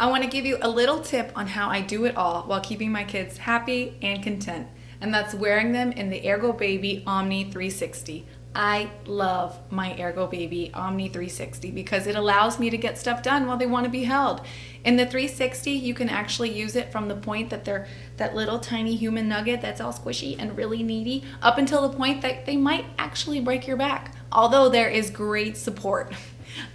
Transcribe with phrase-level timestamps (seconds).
[0.00, 2.62] I want to give you a little tip on how I do it all while
[2.62, 4.66] keeping my kids happy and content,
[4.98, 8.26] and that's wearing them in the Ergo Baby Omni 360.
[8.54, 13.46] I love my Ergo Baby Omni 360 because it allows me to get stuff done
[13.46, 14.40] while they want to be held.
[14.86, 17.86] In the 360, you can actually use it from the point that they're
[18.16, 22.22] that little tiny human nugget that's all squishy and really needy up until the point
[22.22, 24.14] that they might actually break your back.
[24.32, 26.14] Although there is great support.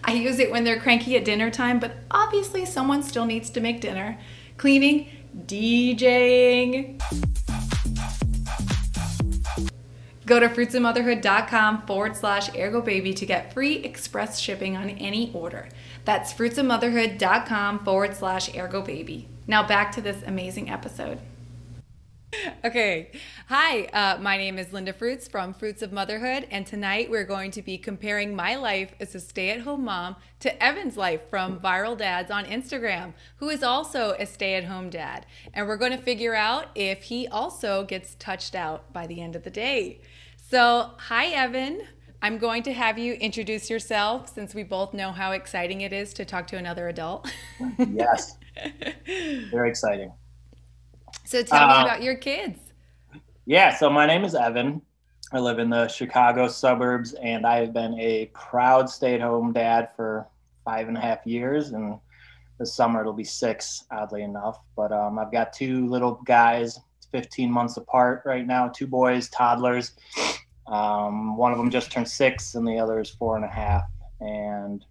[0.03, 3.61] I use it when they're cranky at dinner time, but obviously someone still needs to
[3.61, 4.19] make dinner.
[4.57, 5.09] Cleaning,
[5.45, 7.01] DJing.
[10.25, 15.69] Go to fruitsofmotherhood.com forward slash ergo baby to get free express shipping on any order.
[16.03, 19.27] That's fruitsofmotherhood.com forward slash ergo baby.
[19.45, 21.19] Now back to this amazing episode.
[22.63, 23.11] Okay.
[23.47, 27.51] Hi, uh, my name is Linda Fruits from Fruits of Motherhood, and tonight we're going
[27.51, 31.59] to be comparing my life as a stay at home mom to Evan's life from
[31.59, 35.25] Viral Dads on Instagram, who is also a stay at home dad.
[35.53, 39.35] And we're going to figure out if he also gets touched out by the end
[39.35, 40.01] of the day.
[40.49, 41.83] So, hi, Evan.
[42.21, 46.13] I'm going to have you introduce yourself since we both know how exciting it is
[46.15, 47.31] to talk to another adult.
[47.77, 48.37] yes.
[49.51, 50.11] Very exciting.
[51.23, 52.59] So tell uh, me about your kids.
[53.45, 54.81] Yeah, so my name is Evan.
[55.31, 60.27] I live in the Chicago suburbs, and I have been a proud stay-at-home dad for
[60.63, 61.99] five and a half years, and
[62.59, 64.59] this summer it'll be six, oddly enough.
[64.75, 66.79] But um, I've got two little guys,
[67.11, 69.93] 15 months apart right now, two boys, toddlers.
[70.67, 73.83] Um, one of them just turned six, and the other is four and a half.
[74.19, 74.83] And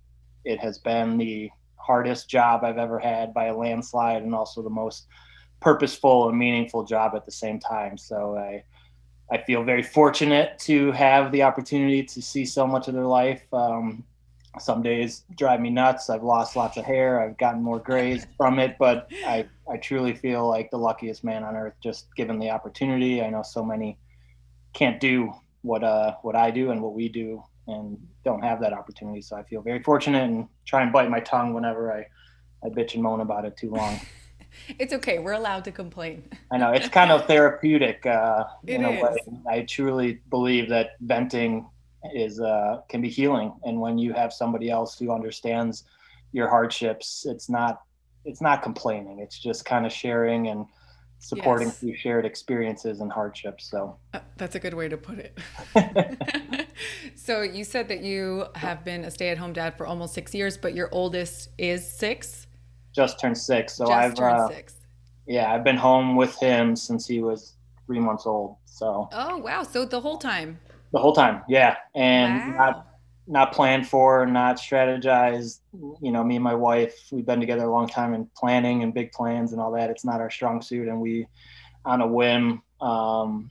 [0.45, 4.71] it has been the hardest job I've ever had by a landslide, and also the
[4.71, 5.07] most
[5.65, 7.97] purposeful and meaningful job at the same time.
[7.97, 8.63] So I
[9.33, 13.43] I feel very fortunate to have the opportunity to see so much of their life.
[13.55, 14.05] Um,
[14.61, 16.11] some days drive me nuts.
[16.11, 17.21] I've lost lots of hair.
[17.21, 21.43] I've gotten more grays from it, but I, I truly feel like the luckiest man
[21.43, 23.23] on earth just given the opportunity.
[23.23, 23.99] I know so many
[24.75, 25.33] can't do
[25.63, 29.23] what uh what I do and what we do and don't have that opportunity.
[29.23, 32.07] So I feel very fortunate and try and bite my tongue whenever I,
[32.63, 33.99] I bitch and moan about it too long.
[34.79, 35.19] It's okay.
[35.19, 36.25] We're allowed to complain.
[36.53, 39.17] I know it's kind of therapeutic uh, in a way.
[39.49, 41.67] I truly believe that venting
[42.15, 45.85] is uh, can be healing, and when you have somebody else who understands
[46.33, 47.83] your hardships, it's not
[48.25, 49.21] it's not complaining.
[49.21, 50.67] It's just kind of sharing and
[51.19, 51.79] supporting yes.
[51.79, 53.71] through shared experiences and hardships.
[53.71, 55.39] So uh, that's a good way to put it.
[57.15, 60.75] so you said that you have been a stay-at-home dad for almost six years, but
[60.75, 62.47] your oldest is six
[62.95, 63.75] just turned six.
[63.75, 64.75] So just I've turned uh, six.
[65.27, 67.55] Yeah, I've been home with him since he was
[67.87, 68.57] three months old.
[68.65, 69.09] So.
[69.13, 69.63] Oh wow!
[69.63, 70.59] So the whole time.
[70.93, 72.57] The whole time, yeah, and wow.
[72.57, 72.87] not
[73.27, 75.61] not planned for, not strategized.
[76.01, 78.93] You know, me and my wife, we've been together a long time and planning and
[78.93, 79.91] big plans and all that.
[79.91, 81.27] It's not our strong suit, and we,
[81.85, 83.51] on a whim, um,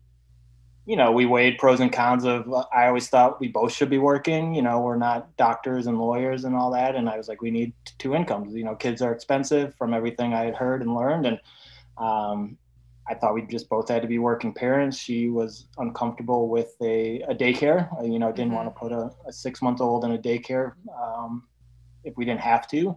[0.86, 3.90] you know, we weighed pros and cons of, uh, I always thought we both should
[3.90, 6.96] be working, you know, we're not doctors and lawyers and all that.
[6.96, 10.34] And I was like, we need two incomes, you know, kids are expensive from everything
[10.34, 11.26] I had heard and learned.
[11.26, 11.40] And,
[11.98, 12.58] um,
[13.08, 14.98] I thought we just both had to be working parents.
[14.98, 18.56] She was uncomfortable with a, a daycare, you know, didn't mm-hmm.
[18.56, 21.44] want to put a, a six month old in a daycare, um,
[22.04, 22.96] if we didn't have to.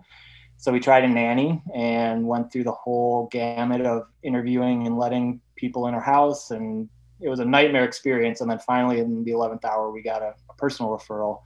[0.59, 5.41] So we tried a nanny and went through the whole gamut of interviewing and letting
[5.57, 6.89] people in her house and
[7.21, 8.41] it was a nightmare experience.
[8.41, 11.41] And then finally, in the 11th hour, we got a, a personal referral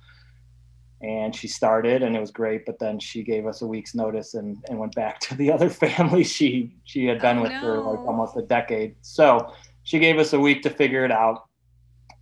[1.02, 4.34] and she started and it was great but then she gave us a week's notice
[4.34, 7.60] and, and went back to the other family she she had been oh, with no.
[7.60, 11.48] for like almost a decade so she gave us a week to figure it out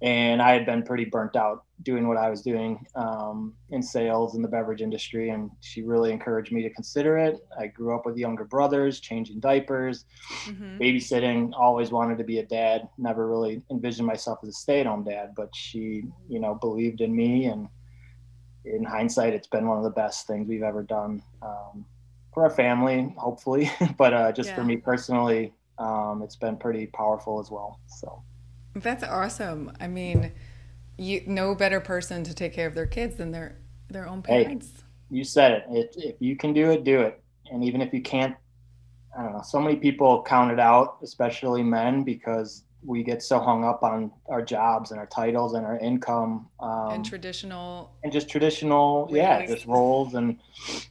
[0.00, 4.34] and I had been pretty burnt out doing what I was doing um, in sales
[4.34, 5.30] in the beverage industry.
[5.30, 7.38] And she really encouraged me to consider it.
[7.58, 10.04] I grew up with younger brothers, changing diapers,
[10.44, 10.78] mm-hmm.
[10.78, 11.52] babysitting.
[11.56, 12.88] Always wanted to be a dad.
[12.98, 17.46] Never really envisioned myself as a stay-at-home dad, but she, you know, believed in me.
[17.46, 17.68] And
[18.64, 21.86] in hindsight, it's been one of the best things we've ever done um,
[22.34, 23.70] for our family, hopefully.
[23.96, 24.56] but uh, just yeah.
[24.56, 27.78] for me personally, um, it's been pretty powerful as well.
[27.86, 28.22] So.
[28.74, 29.72] That's awesome.
[29.80, 30.32] I mean,
[30.98, 33.58] you no better person to take care of their kids than their
[33.88, 34.72] their own parents.
[34.76, 35.64] Hey, you said it.
[35.70, 37.22] If, if you can do it, do it.
[37.50, 38.36] And even if you can't,
[39.16, 39.42] I don't know.
[39.42, 44.10] So many people count it out, especially men, because we get so hung up on
[44.28, 49.16] our jobs and our titles and our income um, and traditional and just traditional ways.
[49.16, 50.38] yeah just roles and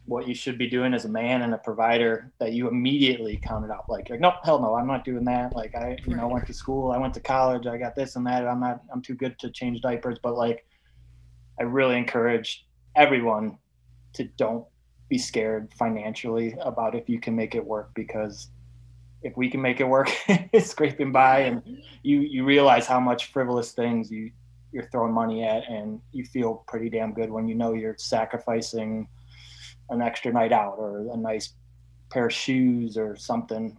[0.06, 3.72] what you should be doing as a man and a provider that you immediately counted
[3.72, 3.90] out.
[3.90, 5.56] Like, like no hell no i'm not doing that.
[5.56, 8.28] Like i you know went to school i went to college i got this and
[8.28, 10.66] that i'm not i'm too good to change diapers but like
[11.60, 13.58] i really encourage everyone
[14.14, 14.66] to don't
[15.10, 18.50] be scared financially about if you can make it work because
[19.28, 20.10] if we can make it work
[20.60, 21.62] scraping by and
[22.02, 24.32] you you realize how much frivolous things you
[24.72, 29.08] you're throwing money at and you feel pretty damn good when you know you're sacrificing
[29.90, 31.54] an extra night out or a nice
[32.10, 33.78] pair of shoes or something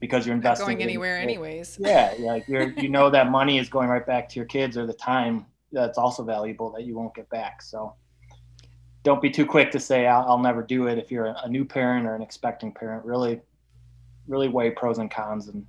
[0.00, 1.78] because you're investing Not going anywhere in, anyways.
[1.80, 4.86] Yeah like you're you know that money is going right back to your kids or
[4.86, 7.94] the time that's also valuable that you won't get back so.
[9.02, 11.64] Don't be too quick to say I'll, I'll never do it if you're a new
[11.64, 13.40] parent or an expecting parent really
[14.30, 15.66] really weigh pros and cons and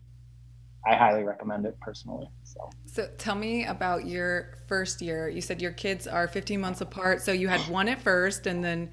[0.86, 2.28] I highly recommend it personally.
[2.44, 2.70] So.
[2.86, 5.30] so tell me about your first year.
[5.30, 8.64] You said your kids are 15 months apart, so you had one at first, and
[8.64, 8.92] then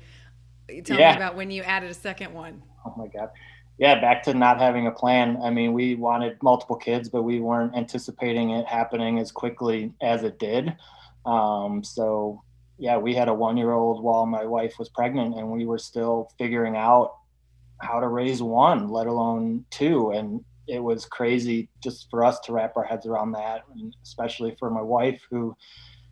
[0.85, 1.13] tell yeah.
[1.13, 2.63] me about when you added a second one.
[2.85, 3.31] Oh my god,
[3.79, 5.39] yeah, back to not having a plan.
[5.43, 10.25] I mean, we wanted multiple kids, but we weren't anticipating it happening as quickly as
[10.25, 10.77] it did.
[11.25, 12.43] Um, so
[12.79, 16.77] yeah, we had a one-year-old while my wife was pregnant, and we were still figuring
[16.77, 17.18] out
[17.81, 20.11] how to raise one, let alone two.
[20.11, 24.55] And it was crazy just for us to wrap our heads around that, and especially
[24.59, 25.57] for my wife, who,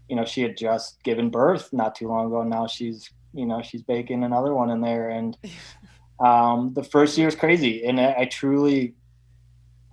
[0.08, 2.40] you know, she had just given birth not too long ago.
[2.40, 5.36] And now she's, you know, she's baking another one in there, and
[6.24, 7.84] um, the first year is crazy.
[7.84, 8.94] And I, I truly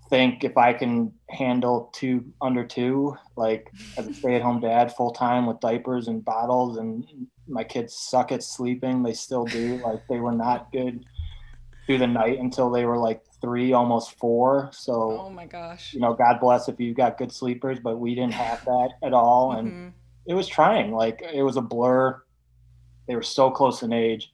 [0.10, 5.46] think if I can handle two under two, like as a stay-at-home dad, full time
[5.46, 7.06] with diapers and bottles, and
[7.48, 9.04] my kids suck at sleeping.
[9.04, 9.81] They still do.
[9.84, 11.04] Like they were not good
[11.85, 14.69] through the night until they were like three, almost four.
[14.74, 18.15] So, oh my gosh, you know, God bless if you've got good sleepers, but we
[18.15, 19.88] didn't have that at all, and mm-hmm.
[20.25, 20.91] it was trying.
[20.91, 22.21] Like it was a blur.
[23.07, 24.31] They were so close in age.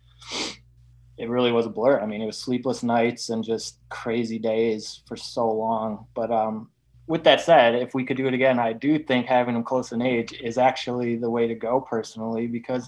[1.17, 1.99] It really was a blur.
[1.99, 6.05] I mean, it was sleepless nights and just crazy days for so long.
[6.13, 6.69] But um,
[7.07, 9.91] with that said, if we could do it again, I do think having them close
[9.91, 12.87] in age is actually the way to go personally because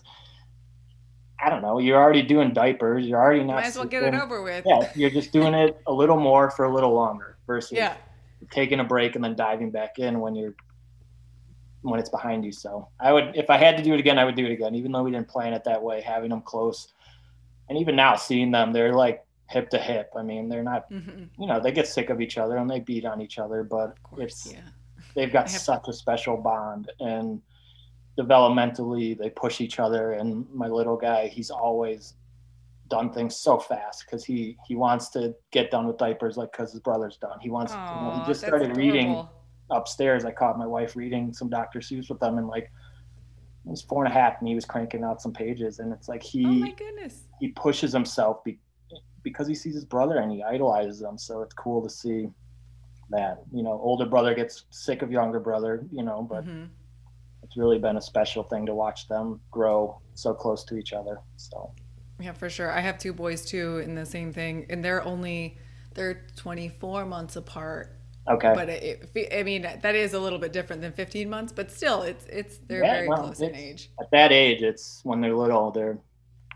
[1.42, 1.80] I don't know.
[1.80, 3.06] You're already doing diapers.
[3.06, 3.56] You're already not.
[3.56, 4.64] Might as well get it over with.
[4.66, 7.96] Yeah, you're just doing it a little more for a little longer versus yeah.
[8.52, 10.54] taking a break and then diving back in when you're
[11.82, 12.52] when it's behind you.
[12.52, 14.76] So I would, if I had to do it again, I would do it again,
[14.76, 16.02] even though we didn't plan it that way.
[16.02, 16.94] Having them close,
[17.70, 20.12] and even now seeing them, they're like hip to hip.
[20.16, 21.24] I mean, they're not, mm-hmm.
[21.40, 24.02] you know, they get sick of each other and they beat on each other, but
[24.04, 24.62] course, it's yeah.
[25.16, 27.42] they've got such a special bond and
[28.20, 32.16] developmentally they push each other and my little guy he's always
[32.92, 36.72] done things so fast because he he wants to get done with diapers like because
[36.74, 37.40] his brother's done.
[37.40, 38.82] He wants Aww, you know, he just started adorable.
[38.82, 39.28] reading
[39.72, 40.26] upstairs.
[40.26, 42.70] I caught my wife reading some dr seuss with them and like
[43.64, 46.10] he was four and a half and he was cranking out some pages and it's
[46.10, 47.24] like he oh my goodness.
[47.40, 48.60] he pushes himself be,
[49.24, 51.18] because he sees his brother and he idolizes him.
[51.18, 52.28] So it's cool to see
[53.10, 56.66] that you know older brother gets sick of younger brother you know but mm-hmm
[57.52, 61.20] it's really been a special thing to watch them grow so close to each other.
[61.36, 61.74] So,
[62.18, 62.72] yeah, for sure.
[62.72, 65.58] I have two boys too, in the same thing, and they're only
[65.94, 67.98] they're 24 months apart.
[68.30, 68.54] Okay.
[68.56, 71.70] But it, it, I mean, that is a little bit different than 15 months, but
[71.70, 73.92] still, it's it's they're yeah, very well, close in age.
[74.00, 76.00] At that age, it's when they're little, they're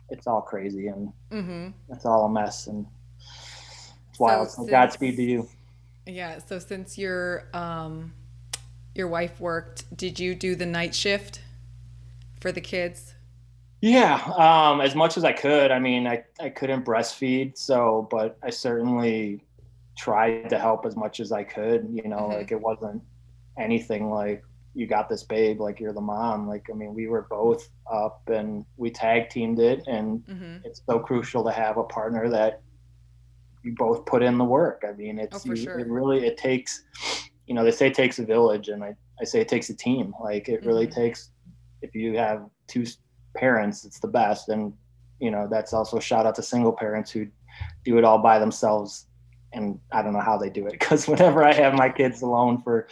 [0.09, 1.69] it's all crazy and mm-hmm.
[1.89, 2.86] it's all a mess and
[4.12, 4.50] it's wild.
[4.50, 5.50] So, so Godspeed to you.
[6.06, 6.39] Yeah.
[6.39, 8.13] So since you're um
[8.95, 11.42] your wife worked, did you do the night shift
[12.39, 13.13] for the kids?
[13.81, 15.69] Yeah, um, as much as I could.
[15.69, 19.43] I mean, I, I couldn't breastfeed, so, but I certainly
[19.98, 21.88] tried to help as much as I could.
[21.91, 22.38] You know, mm-hmm.
[22.38, 23.03] like it wasn't
[23.60, 24.43] anything like
[24.74, 26.48] you got this babe, like you're the mom.
[26.48, 30.58] Like, I mean, we were both up and we tag teamed it, and mm-hmm.
[30.63, 32.62] it's so crucial to have a partner that
[33.63, 34.84] you both put in the work.
[34.88, 35.79] I mean, it's oh, you, sure.
[35.79, 36.84] it really it takes
[37.47, 39.75] you know, they say it takes a village, and I, I say it takes a
[39.75, 40.13] team.
[40.21, 40.99] Like it really mm-hmm.
[40.99, 41.31] takes,
[41.81, 42.85] if you have two
[43.35, 44.49] parents, it's the best.
[44.49, 44.73] And,
[45.19, 47.27] you know, that's also a shout out to single parents who
[47.83, 49.07] do it all by themselves.
[49.53, 52.61] And I don't know how they do it because whenever I have my kids alone
[52.61, 52.87] for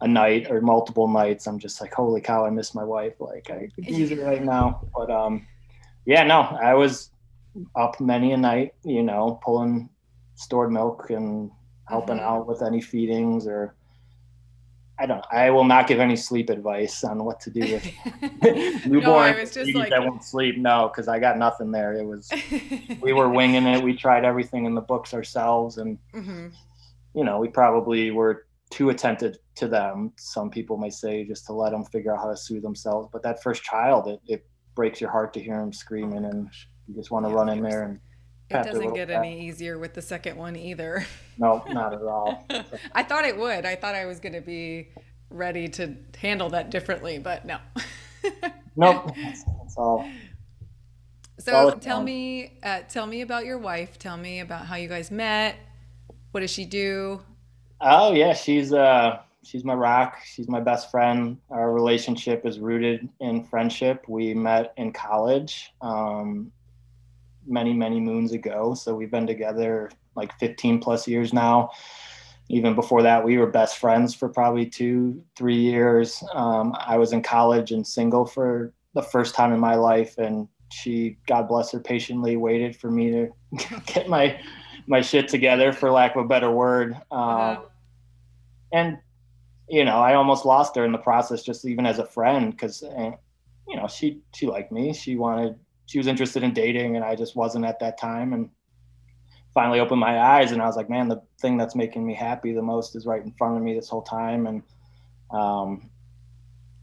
[0.00, 3.14] a night or multiple nights, I'm just like, holy cow, I miss my wife.
[3.20, 4.86] Like I could use it right now.
[4.94, 5.46] But um,
[6.04, 7.10] yeah, no, I was
[7.76, 9.88] up many a night, you know, pulling
[10.34, 11.50] stored milk and
[11.88, 12.24] helping mm-hmm.
[12.24, 13.74] out with any feedings or
[14.98, 15.24] I don't.
[15.32, 17.84] I will not give any sleep advice on what to do with
[18.86, 19.90] newborn no, babies like...
[19.90, 20.56] that won't sleep.
[20.56, 21.94] No, because I got nothing there.
[21.94, 22.30] It was
[23.00, 23.82] we were winging it.
[23.82, 26.48] We tried everything in the books ourselves, and mm-hmm.
[27.14, 30.12] you know, we probably were too attentive to them.
[30.16, 33.08] Some people may say just to let them figure out how to soothe themselves.
[33.12, 34.46] But that first child, it, it
[34.76, 36.50] breaks your heart to hear them screaming, oh, and
[36.86, 38.00] you just want to yeah, run in there and
[38.50, 41.06] it doesn't get any easier with the second one either.
[41.36, 42.46] No, not at all.
[42.94, 43.66] I thought it would.
[43.66, 44.90] I thought I was going to be
[45.30, 47.58] ready to handle that differently, but no.
[48.76, 49.12] nope.
[49.16, 50.08] That's, that's all.
[51.40, 53.98] So tell me, uh, tell me about your wife.
[53.98, 55.56] Tell me about how you guys met.
[56.30, 57.20] What does she do?
[57.80, 60.18] Oh yeah, she's uh she's my rock.
[60.24, 61.36] She's my best friend.
[61.50, 64.04] Our relationship is rooted in friendship.
[64.08, 66.50] We met in college um,
[67.46, 68.74] many, many moons ago.
[68.74, 71.70] So we've been together like 15 plus years now.
[72.48, 76.22] Even before that, we were best friends for probably two, three years.
[76.34, 80.46] Um, I was in college and single for the first time in my life, and
[80.70, 83.28] she, God bless her, patiently waited for me to
[83.86, 84.38] get my
[84.86, 86.96] my shit together, for lack of a better word.
[87.10, 87.64] Um.
[88.72, 88.98] And
[89.68, 92.82] you know, I almost lost her in the process, just even as a friend, because
[92.82, 93.12] eh,
[93.68, 94.92] you know she she liked me.
[94.92, 98.32] She wanted she was interested in dating, and I just wasn't at that time.
[98.32, 98.50] And
[99.52, 102.52] finally opened my eyes, and I was like, man, the thing that's making me happy
[102.52, 104.62] the most is right in front of me this whole time, and
[105.30, 105.90] um,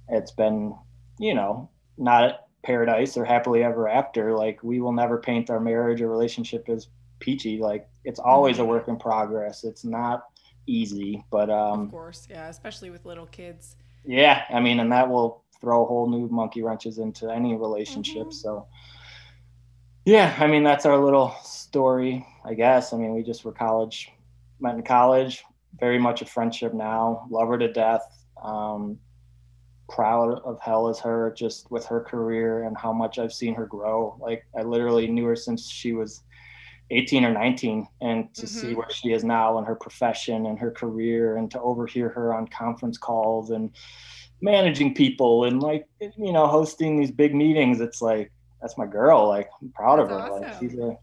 [0.08, 0.75] it's been
[1.20, 4.36] you know not paradise or happily ever after.
[4.36, 6.88] Like we will never paint our marriage or relationship as
[7.20, 7.58] peachy.
[7.58, 8.70] Like it's always a mm-hmm.
[8.70, 9.63] work in progress.
[9.63, 10.24] It's not
[10.67, 11.24] easy.
[11.31, 13.75] But um, of course, yeah, especially with little kids.
[14.05, 18.24] Yeah, I mean, and that will throw whole new monkey wrenches into any relationship.
[18.24, 18.32] Mm-hmm.
[18.32, 18.68] So
[20.06, 22.91] yeah, I mean, that's our little story, I guess.
[22.91, 24.12] I mean, we just were college,
[24.60, 25.44] met in college,
[25.80, 27.27] very much a friendship now.
[27.30, 28.01] Love her to death.
[28.44, 28.98] Um,
[29.88, 33.65] proud of hell as her just with her career and how much I've seen her
[33.65, 34.18] grow.
[34.20, 36.24] Like I literally knew her since she was
[36.91, 38.48] 18 or 19 and to mm-hmm.
[38.48, 42.34] see where she is now in her profession and her career and to overhear her
[42.34, 43.72] on conference calls and
[44.41, 48.31] managing people and like you know hosting these big meetings it's like
[48.62, 50.41] that's my girl like i'm proud that's of her awesome.
[50.41, 50.98] like she's a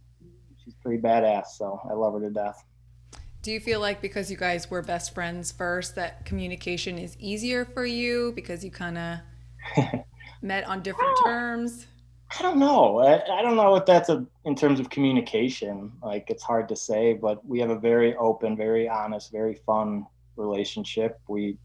[0.64, 2.64] she's pretty badass so i love her to death
[3.42, 7.64] do you feel like because you guys were best friends first that communication is easier
[7.64, 9.18] for you because you kind of
[10.42, 11.86] met on different terms
[12.38, 12.98] I don't know.
[12.98, 15.90] I, I don't know if that's a in terms of communication.
[16.02, 20.06] Like it's hard to say, but we have a very open, very honest, very fun
[20.36, 21.20] relationship.
[21.26, 21.56] We,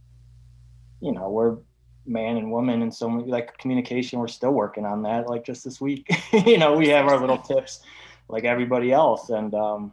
[1.04, 1.58] you know, we're
[2.06, 4.20] man and woman, and so many, like communication.
[4.20, 5.28] We're still working on that.
[5.28, 6.10] Like just this week,
[6.46, 7.82] you know, we have our little tips,
[8.30, 9.92] like everybody else, and um,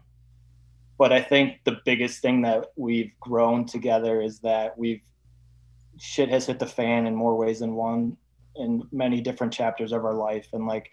[0.98, 5.02] but I think the biggest thing that we've grown together is that we've
[5.98, 8.16] shit has hit the fan in more ways than one
[8.56, 10.90] in many different chapters of our life and like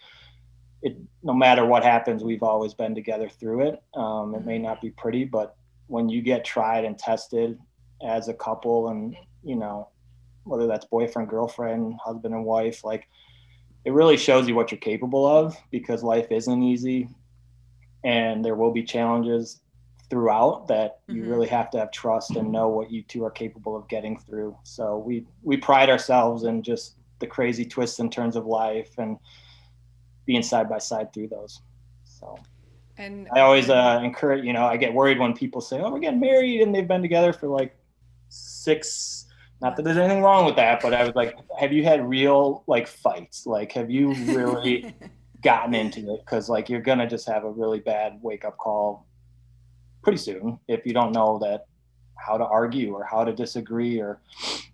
[0.81, 4.81] it no matter what happens we've always been together through it um, it may not
[4.81, 5.55] be pretty but
[5.88, 7.57] when you get tried and tested
[8.05, 9.88] as a couple and you know
[10.48, 13.08] whether that's boyfriend girlfriend husband and wife like
[13.86, 17.08] it really shows you what you're capable of because life isn't easy
[18.04, 19.62] and there will be challenges
[20.10, 21.32] throughout that you mm-hmm.
[21.32, 24.58] really have to have trust and know what you two are capable of getting through
[24.63, 29.18] so we we pride ourselves in just the crazy twists and turns of life and
[30.25, 31.62] being side by side through those.
[32.04, 32.38] So,
[32.98, 36.00] and I always uh, encourage, you know, I get worried when people say, "Oh, we're
[36.00, 37.75] getting married," and they've been together for like
[38.30, 39.25] six.
[39.60, 42.64] Not that there's anything wrong with that, but I was like, "Have you had real
[42.68, 43.46] like fights?
[43.46, 44.94] Like, have you really
[45.42, 46.20] gotten into it?
[46.20, 49.08] Because like you're gonna just have a really bad wake up call
[50.08, 51.66] pretty soon if you don't know that
[52.16, 54.22] how to argue or how to disagree or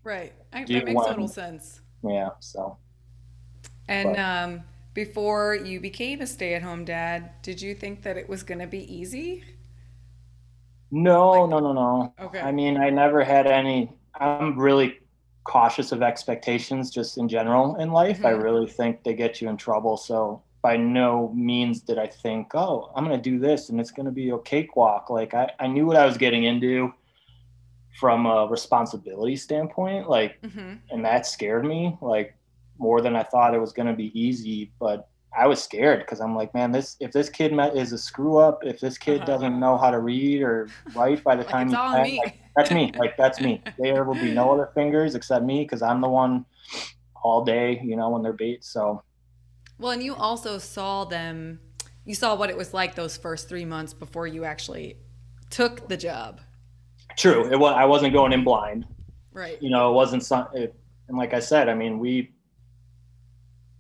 [0.04, 0.32] right.
[0.54, 2.78] I, that makes total sense yeah so
[3.88, 4.62] and um
[4.94, 8.94] before you became a stay-at-home dad did you think that it was going to be
[8.94, 9.44] easy
[10.92, 15.00] no like, no no no okay i mean i never had any i'm really
[15.43, 18.27] cautious of expectations just in general in life mm-hmm.
[18.27, 22.53] i really think they get you in trouble so by no means did i think
[22.55, 25.51] oh i'm going to do this and it's going to be a cakewalk like I,
[25.60, 26.93] I knew what i was getting into
[28.00, 30.75] from a responsibility standpoint like mm-hmm.
[30.89, 32.36] and that scared me like
[32.79, 36.20] more than i thought it was going to be easy but i was scared because
[36.22, 39.25] i'm like man this if this kid is a screw up if this kid uh-huh.
[39.25, 41.68] doesn't know how to read or write by the like time
[42.06, 45.63] he's like, that's me like that's me there will be no other fingers except me
[45.63, 46.46] because i'm the one
[47.24, 48.63] all day you know when they're beat.
[48.63, 49.02] so
[49.80, 51.60] well and you also saw them
[52.06, 54.98] you saw what it was like those first three months before you actually
[55.50, 56.42] took the job
[57.18, 57.52] True.
[57.52, 57.74] It was.
[57.75, 58.86] I wasn't going in blind.
[59.32, 59.62] Right.
[59.62, 60.48] You know, it wasn't some.
[60.54, 60.75] It,
[61.08, 62.32] and like I said, I mean, we,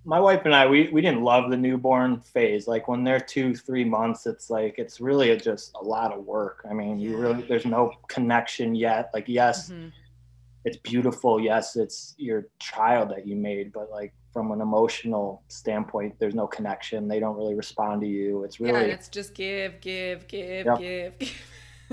[0.05, 2.67] my wife and I, we we didn't love the newborn phase.
[2.67, 6.25] Like when they're two, three months, it's like it's really a, just a lot of
[6.25, 6.65] work.
[6.69, 7.09] I mean, yeah.
[7.09, 9.09] you really there's no connection yet.
[9.13, 9.89] Like yes, mm-hmm.
[10.65, 11.39] it's beautiful.
[11.39, 16.47] Yes, it's your child that you made, but like from an emotional standpoint, there's no
[16.47, 17.07] connection.
[17.07, 18.43] They don't really respond to you.
[18.43, 20.79] It's really yeah, it's just give, give, give, yep.
[20.79, 21.19] give.
[21.19, 21.31] give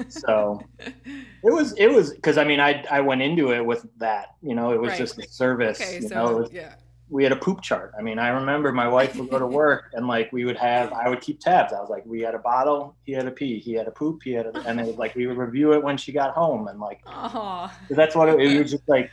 [0.09, 4.37] so it was it was because I mean I I went into it with that
[4.43, 4.99] you know it was right.
[4.99, 6.75] just a service okay, you so, know was, yeah
[7.11, 7.93] we had a poop chart.
[7.99, 10.93] I mean, I remember my wife would go to work and like we would have,
[10.93, 11.73] I would keep tabs.
[11.73, 14.21] I was like, we had a bottle, he had a pee, he had a poop,
[14.23, 16.69] he had, a, and it was like we would review it when she got home
[16.69, 17.71] and like, oh.
[17.91, 19.11] that's what it, it was just like.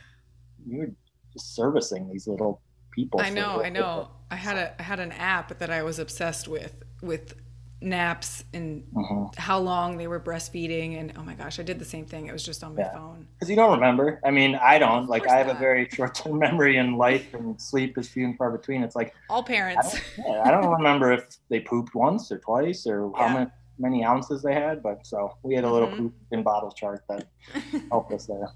[0.66, 0.90] You were
[1.32, 3.20] just servicing these little people.
[3.20, 4.08] I know, I know.
[4.30, 7.34] I had a I had an app that I was obsessed with with
[7.80, 9.40] naps and mm-hmm.
[9.40, 12.26] how long they were breastfeeding and oh my gosh i did the same thing.
[12.26, 12.92] It was just on my yeah.
[12.92, 13.28] phone.
[13.34, 14.20] Because you don't remember.
[14.24, 15.08] I mean i don't.
[15.08, 15.56] Like i have not.
[15.56, 18.82] a very short-term memory in life and sleep is few and far between.
[18.82, 22.38] It's like all parents i don't, yeah, I don't remember if they pooped once or
[22.38, 23.28] twice or yeah.
[23.28, 26.06] how many many ounces they had but so we had a little mm-hmm.
[26.06, 27.28] poop in bottle chart that
[27.90, 28.48] helped us there.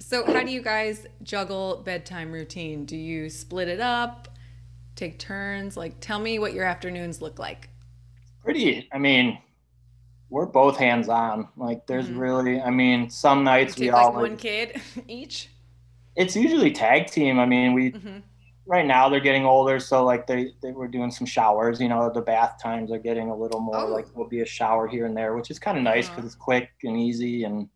[0.00, 2.84] So how do you guys juggle bedtime routine?
[2.86, 4.28] Do you split it up
[4.96, 5.76] take turns?
[5.76, 7.68] Like tell me what your afternoons look like
[8.42, 9.38] pretty i mean
[10.32, 12.18] we're both hands on like there's mm-hmm.
[12.18, 15.48] really i mean some nights we all like one kid each
[16.16, 18.18] it's usually tag team i mean we mm-hmm.
[18.66, 22.10] right now they're getting older so like they they were doing some showers you know
[22.12, 23.86] the bath times are getting a little more oh.
[23.88, 26.26] like will be a shower here and there which is kind of nice because uh-huh.
[26.26, 27.68] it's quick and easy and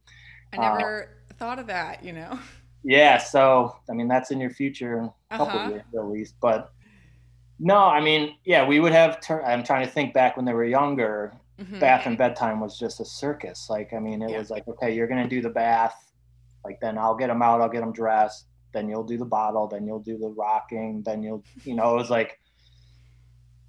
[0.52, 2.38] i never uh, thought of that you know
[2.84, 5.70] yeah so i mean that's in your future a couple uh-huh.
[5.70, 6.72] years at least but
[7.58, 9.20] no, I mean, yeah, we would have.
[9.20, 11.32] Ter- I'm trying to think back when they were younger.
[11.58, 11.78] Mm-hmm.
[11.78, 13.70] Bath and bedtime was just a circus.
[13.70, 14.38] Like, I mean, it yeah.
[14.38, 16.12] was like, okay, you're gonna do the bath.
[16.64, 17.60] Like, then I'll get them out.
[17.60, 18.46] I'll get them dressed.
[18.74, 19.66] Then you'll do the bottle.
[19.66, 21.02] Then you'll do the rocking.
[21.02, 22.40] Then you'll, you know, it was like.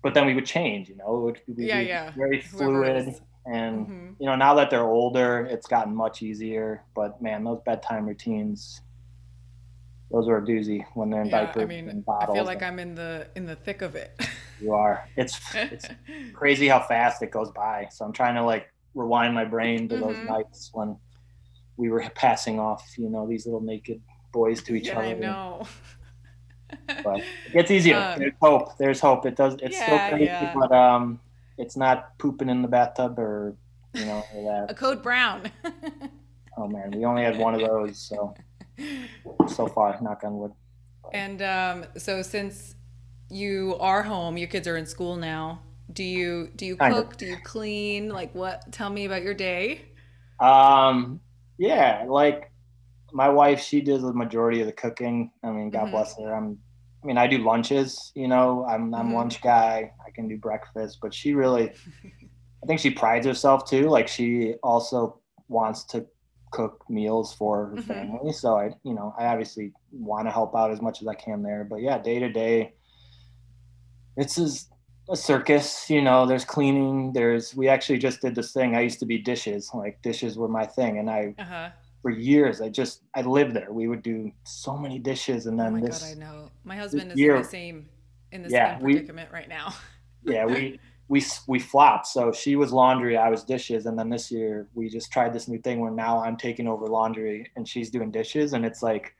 [0.03, 0.89] But then we would change.
[0.89, 2.11] You know, it would be yeah, yeah.
[2.17, 3.15] very fluid.
[3.45, 4.09] And mm-hmm.
[4.19, 6.83] you know, now that they're older, it's gotten much easier.
[6.93, 8.81] But man, those bedtime routines
[10.11, 12.35] those are a doozy when they're in yeah, diapers I mean, and bottles.
[12.35, 14.19] I feel like I'm in the in the thick of it.
[14.61, 15.07] you are.
[15.17, 15.85] It's it's
[16.33, 17.87] crazy how fast it goes by.
[17.91, 20.03] So I'm trying to like rewind my brain to mm-hmm.
[20.05, 20.97] those nights when
[21.75, 25.07] we were passing off, you know, these little naked boys to each yeah, other.
[25.07, 25.67] I know.
[27.03, 27.97] but it gets easier.
[27.97, 28.77] Uh, There's hope.
[28.77, 29.25] There's hope.
[29.25, 29.55] It does.
[29.61, 30.53] It's yeah, still crazy, yeah.
[30.53, 31.19] but um,
[31.57, 33.55] it's not pooping in the bathtub or
[33.93, 34.67] you know that.
[34.69, 35.51] A code brown.
[36.57, 38.35] oh man, we only had one of those, so
[39.47, 40.51] so far, knock on wood.
[41.13, 42.75] And um, so since
[43.29, 45.61] you are home, your kids are in school now.
[45.91, 47.11] Do you do you kind cook?
[47.13, 47.17] Of.
[47.17, 48.09] Do you clean?
[48.09, 48.71] Like what?
[48.71, 49.85] Tell me about your day.
[50.39, 51.21] Um,
[51.57, 52.51] yeah, like
[53.13, 55.31] my wife, she does the majority of the cooking.
[55.43, 55.91] I mean, God mm-hmm.
[55.91, 56.35] bless her.
[56.35, 56.57] I'm,
[57.03, 58.11] I mean, I do lunches.
[58.15, 59.15] You know, I'm I'm mm-hmm.
[59.15, 59.91] lunch guy.
[60.05, 61.71] I can do breakfast, but she really,
[62.63, 63.89] I think she prides herself too.
[63.89, 66.05] Like she also wants to
[66.51, 67.81] cook meals for her mm-hmm.
[67.81, 68.31] family.
[68.33, 71.43] So I, you know, I obviously want to help out as much as I can
[71.43, 71.63] there.
[71.63, 72.73] But yeah, day to day,
[74.15, 74.37] it's
[75.09, 75.89] a circus.
[75.89, 77.13] You know, there's cleaning.
[77.13, 78.75] There's we actually just did this thing.
[78.75, 79.71] I used to be dishes.
[79.73, 81.35] Like dishes were my thing, and I.
[81.37, 81.69] Uh-huh.
[82.03, 83.73] For years, I just I lived there.
[83.73, 86.03] We would do so many dishes, and then oh my this.
[86.03, 87.89] God, I know my husband is year, in the same
[88.31, 89.73] in the yeah, same predicament we, right now.
[90.23, 92.07] yeah, we we we flopped.
[92.07, 95.47] So she was laundry, I was dishes, and then this year we just tried this
[95.47, 99.15] new thing where now I'm taking over laundry and she's doing dishes, and it's like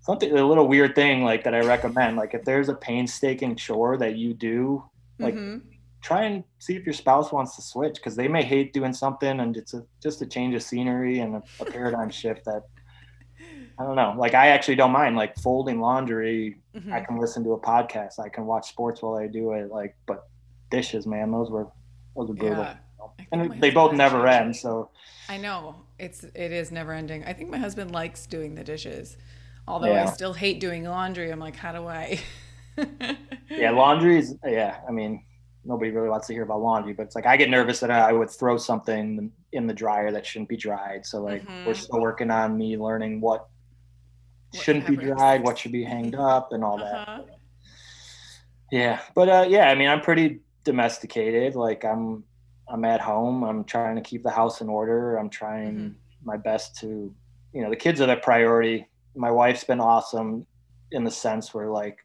[0.00, 2.16] something a little weird thing like that I recommend.
[2.16, 4.84] Like if there's a painstaking chore that you do,
[5.18, 5.68] like mm-hmm.
[6.02, 9.40] try and see if your spouse wants to switch because they may hate doing something
[9.40, 12.64] and it's a, just a change of scenery and a, a paradigm shift that
[13.78, 14.14] I don't know.
[14.16, 16.58] Like I actually don't mind like folding laundry.
[16.74, 16.92] Mm-hmm.
[16.92, 18.18] I can listen to a podcast.
[18.18, 19.70] I can watch sports while I do it.
[19.70, 20.28] Like, but
[20.72, 21.30] dishes, man.
[21.30, 21.68] Those were
[22.16, 22.64] those were brutal.
[22.64, 22.76] Yeah.
[23.30, 24.56] And they both never end.
[24.56, 24.90] So
[25.28, 27.24] I know it's it is never ending.
[27.24, 29.16] I think my husband likes doing the dishes,
[29.68, 30.04] although yeah.
[30.04, 31.30] I still hate doing laundry.
[31.30, 32.20] I'm like, how do I?
[33.50, 34.78] yeah, laundry is yeah.
[34.88, 35.24] I mean,
[35.64, 38.12] nobody really wants to hear about laundry, but it's like I get nervous that I
[38.12, 41.06] would throw something in the dryer that shouldn't be dried.
[41.06, 41.66] So like mm-hmm.
[41.66, 43.48] we're still working on me learning what,
[44.50, 47.22] what shouldn't be dried, what should be hanged up, and all uh-huh.
[47.22, 47.38] that.
[48.70, 51.54] Yeah, but uh, yeah, I mean, I'm pretty domesticated.
[51.54, 52.24] Like I'm
[52.68, 53.44] I'm at home.
[53.44, 55.16] I'm trying to keep the house in order.
[55.16, 56.24] I'm trying mm-hmm.
[56.24, 57.14] my best to,
[57.52, 58.88] you know, the kids are the priority.
[59.14, 60.46] My wife's been awesome
[60.90, 61.98] in the sense where like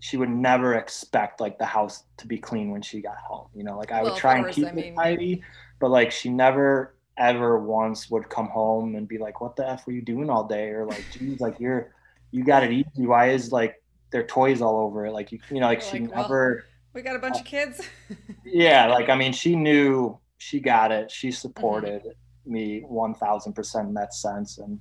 [0.00, 3.48] she would never expect like the house to be clean when she got home.
[3.54, 5.42] You know, like I well, would try course, and keep I mean, it tidy,
[5.80, 9.86] but like she never ever once would come home and be like, "What the f
[9.86, 11.94] were you doing all day?" Or like, "Geez, like you're
[12.32, 13.06] you got it easy.
[13.06, 16.14] Why is like their toys all over it?" Like you, you know, like she like,
[16.14, 16.64] never.
[16.94, 17.80] We got a bunch of kids.
[18.44, 21.10] yeah, like I mean, she knew she got it.
[21.10, 22.52] She supported mm-hmm.
[22.52, 24.78] me one thousand percent in that sense, and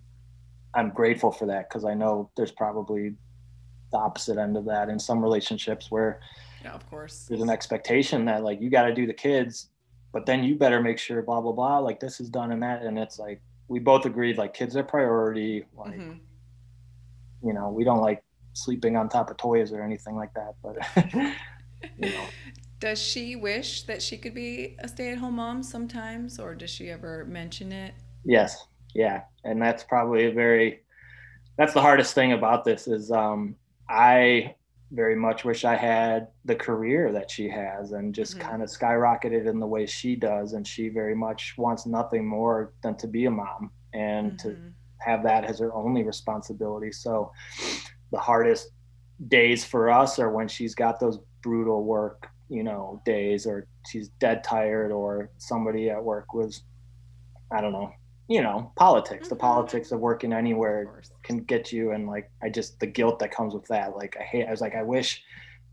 [0.76, 3.16] I'm grateful for that because I know there's probably
[3.92, 6.20] the opposite end of that in some relationships where,
[6.64, 9.70] yeah, of course, there's an expectation that like you got to do the kids,
[10.12, 12.84] but then you better make sure blah blah blah like this is done and that,
[12.84, 15.96] and it's like we both agreed like kids are priority, like.
[15.96, 16.18] Mm-hmm.
[17.46, 18.24] You know, we don't like
[18.54, 20.54] sleeping on top of toys or anything like that.
[20.64, 20.78] But
[21.98, 22.26] you know.
[22.80, 27.24] Does she wish that she could be a stay-at-home mom sometimes, or does she ever
[27.24, 27.94] mention it?
[28.26, 30.82] Yes, yeah, and that's probably a very
[31.58, 33.56] that's the hardest thing about this is um,
[33.90, 34.56] I
[34.92, 38.48] very much wish I had the career that she has and just mm-hmm.
[38.48, 40.54] kind of skyrocketed in the way she does.
[40.54, 44.50] And she very much wants nothing more than to be a mom and mm-hmm.
[44.50, 44.58] to
[45.00, 46.92] have that as her only responsibility.
[46.92, 47.32] So
[48.12, 48.70] the hardest
[49.28, 54.10] days for us are when she's got those brutal work, you know, days or she's
[54.20, 56.64] dead tired or somebody at work was,
[57.52, 57.92] I don't know,
[58.28, 59.36] you know politics mm-hmm.
[59.36, 63.32] the politics of working anywhere can get you and like i just the guilt that
[63.32, 65.22] comes with that like i hate i was like i wish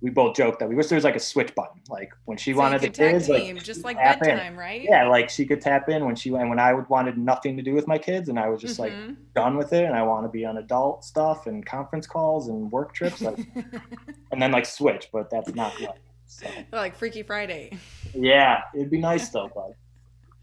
[0.03, 2.53] we both joked that we wish there was like a switch button like when she
[2.53, 4.57] so wanted the kids team, like just like bedtime in.
[4.57, 7.63] right yeah like she could tap in when she and when i wanted nothing to
[7.63, 9.09] do with my kids and i was just mm-hmm.
[9.09, 12.49] like done with it and i want to be on adult stuff and conference calls
[12.49, 13.39] and work trips like,
[14.33, 15.89] and then like switch but that's not good
[16.27, 16.47] so.
[16.73, 17.77] like freaky friday
[18.15, 19.75] yeah it'd be nice though but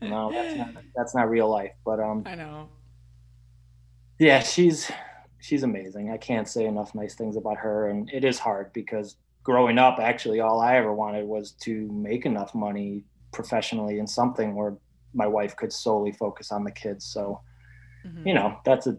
[0.02, 1.74] no, that's not that's not real life.
[1.86, 2.70] But um, I know.
[4.20, 4.91] Yeah, she's
[5.39, 6.12] she's amazing.
[6.12, 9.15] I can't say enough nice things about her, and it is hard because
[9.48, 14.56] growing up, actually, all I ever wanted was to make enough money professionally in something
[14.56, 14.76] where
[15.14, 17.06] my wife could solely focus on the kids.
[17.06, 17.40] So,
[18.06, 18.28] mm-hmm.
[18.28, 18.98] you know, that's a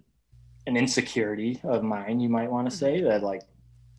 [0.67, 2.19] an insecurity of mine.
[2.19, 3.09] You might want to say mm-hmm.
[3.09, 3.43] that like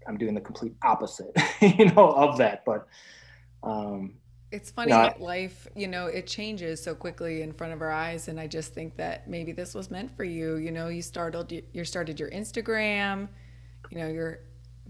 [0.07, 1.31] I'm doing the complete opposite,
[1.61, 2.65] you know, of that.
[2.65, 2.87] But
[3.61, 4.15] um,
[4.51, 8.27] it's funny that life, you know, it changes so quickly in front of our eyes,
[8.27, 10.55] and I just think that maybe this was meant for you.
[10.55, 13.27] You know, you started you started your Instagram.
[13.91, 14.39] You know, you're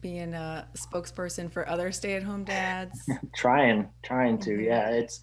[0.02, 3.10] being a spokesperson for other stay-at-home dads.
[3.36, 4.64] trying, trying to, mm-hmm.
[4.64, 4.90] yeah.
[4.90, 5.22] It's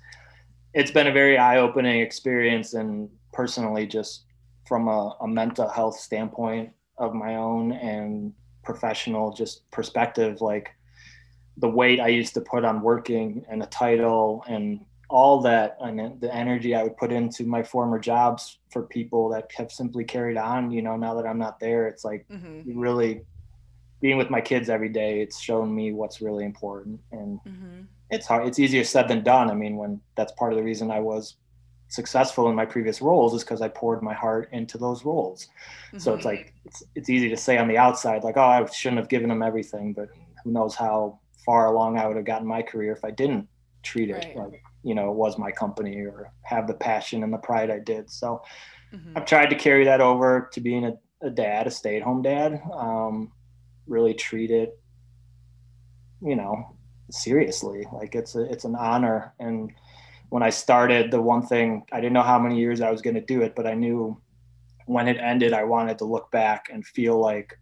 [0.74, 4.24] it's been a very eye-opening experience, and personally, just
[4.66, 10.70] from a, a mental health standpoint of my own and professional just perspective, like
[11.56, 16.20] the weight I used to put on working and a title and all that and
[16.20, 20.36] the energy I would put into my former jobs for people that have simply carried
[20.36, 22.78] on, you know, now that I'm not there, it's like mm-hmm.
[22.78, 23.22] really
[24.00, 27.00] being with my kids every day, it's shown me what's really important.
[27.12, 27.80] And mm-hmm.
[28.10, 29.50] it's hard, it's easier said than done.
[29.50, 31.36] I mean, when that's part of the reason I was
[31.88, 35.48] successful in my previous roles is because I poured my heart into those roles.
[35.88, 35.98] Mm-hmm.
[35.98, 36.36] So it's mm-hmm.
[36.36, 39.28] like, it's, it's easy to say on the outside, like, oh, I shouldn't have given
[39.28, 40.08] them everything, but
[40.42, 43.48] who knows how far along I would have gotten my career if I didn't
[43.86, 44.36] treat it right.
[44.36, 47.78] like you know it was my company or have the passion and the pride I
[47.78, 48.10] did.
[48.10, 48.42] So
[48.92, 49.16] mm-hmm.
[49.16, 52.60] I've tried to carry that over to being a, a dad, a stay-at-home dad.
[52.72, 53.32] Um,
[53.86, 54.78] really treat it,
[56.20, 56.76] you know,
[57.10, 57.86] seriously.
[57.92, 59.34] Like it's a it's an honor.
[59.38, 59.72] And
[60.30, 63.14] when I started, the one thing I didn't know how many years I was going
[63.14, 64.20] to do it, but I knew
[64.86, 67.58] when it ended, I wanted to look back and feel like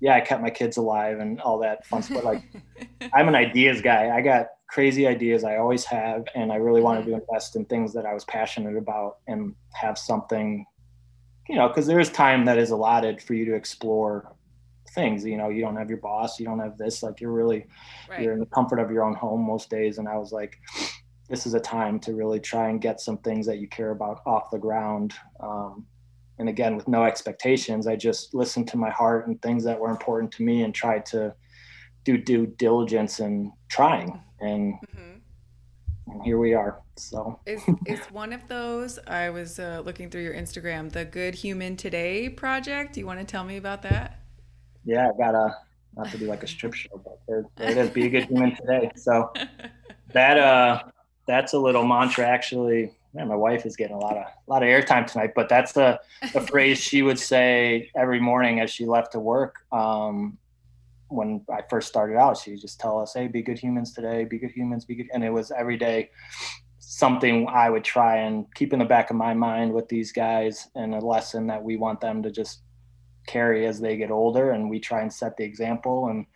[0.00, 2.22] yeah, I kept my kids alive and all that fun stuff.
[2.22, 2.44] Like,
[3.12, 4.16] I'm an ideas guy.
[4.16, 5.44] I got crazy ideas.
[5.44, 7.20] I always have, and I really wanted to mm-hmm.
[7.28, 10.64] invest in things that I was passionate about and have something,
[11.48, 14.32] you know, because there is time that is allotted for you to explore
[14.98, 15.24] things.
[15.24, 17.02] You know, you don't have your boss, you don't have this.
[17.02, 17.66] Like, you're really,
[18.08, 18.20] right.
[18.20, 19.98] you're in the comfort of your own home most days.
[19.98, 20.58] And I was like,
[21.28, 24.20] this is a time to really try and get some things that you care about
[24.26, 25.14] off the ground.
[25.40, 25.86] Um,
[26.38, 29.90] and again with no expectations i just listened to my heart and things that were
[29.90, 31.34] important to me and tried to
[32.04, 35.18] do due diligence and trying and, mm-hmm.
[36.12, 40.22] and here we are so it's, is one of those i was uh, looking through
[40.22, 44.17] your instagram the good human today project do you want to tell me about that
[44.88, 45.56] yeah i gotta
[45.96, 48.54] not to do like a strip show but there, it is be a good human
[48.56, 49.32] today so
[50.12, 50.82] that uh
[51.26, 54.62] that's a little mantra actually man, my wife is getting a lot of a lot
[54.62, 56.00] of airtime tonight, but that's the
[56.32, 59.56] the phrase she would say every morning as she left to work.
[59.72, 60.38] Um,
[61.08, 64.24] when I first started out, she would just tell us, "Hey, be good humans today.
[64.24, 64.84] Be good humans.
[64.84, 66.10] Be good." And it was every day
[66.78, 70.68] something I would try and keep in the back of my mind with these guys,
[70.74, 72.62] and a lesson that we want them to just
[73.28, 74.50] carry as they get older.
[74.50, 76.08] And we try and set the example.
[76.08, 76.26] And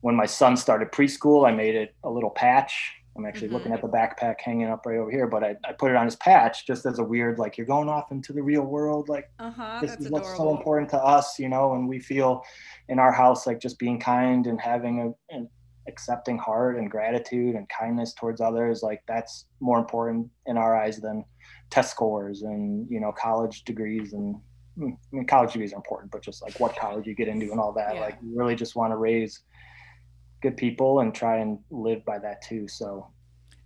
[0.00, 3.54] when my son started preschool, I made it a little patch I'm actually mm-hmm.
[3.54, 6.04] looking at the backpack hanging up right over here, but I, I put it on
[6.04, 9.08] his patch just as a weird, like you're going off into the real world.
[9.08, 12.44] Like uh-huh, this is what's so important to us, you know, and we feel
[12.88, 15.48] in our house, like just being kind and having a, an
[15.88, 18.82] accepting heart and gratitude and kindness towards others.
[18.82, 21.24] Like that's more important in our eyes than
[21.70, 24.36] test scores and, you know, college degrees and
[24.78, 27.58] I mean, college degrees are important, but just like what college you get into and
[27.58, 28.00] all that, yeah.
[28.00, 29.40] like you really just want to raise
[30.42, 32.68] good people and try and live by that too.
[32.68, 33.08] So,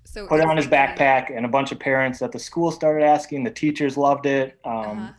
[0.04, 3.04] so put it on his backpack, and a bunch of parents at the school started
[3.04, 3.44] asking.
[3.44, 4.58] The teachers loved it.
[4.64, 5.12] Um, uh-huh.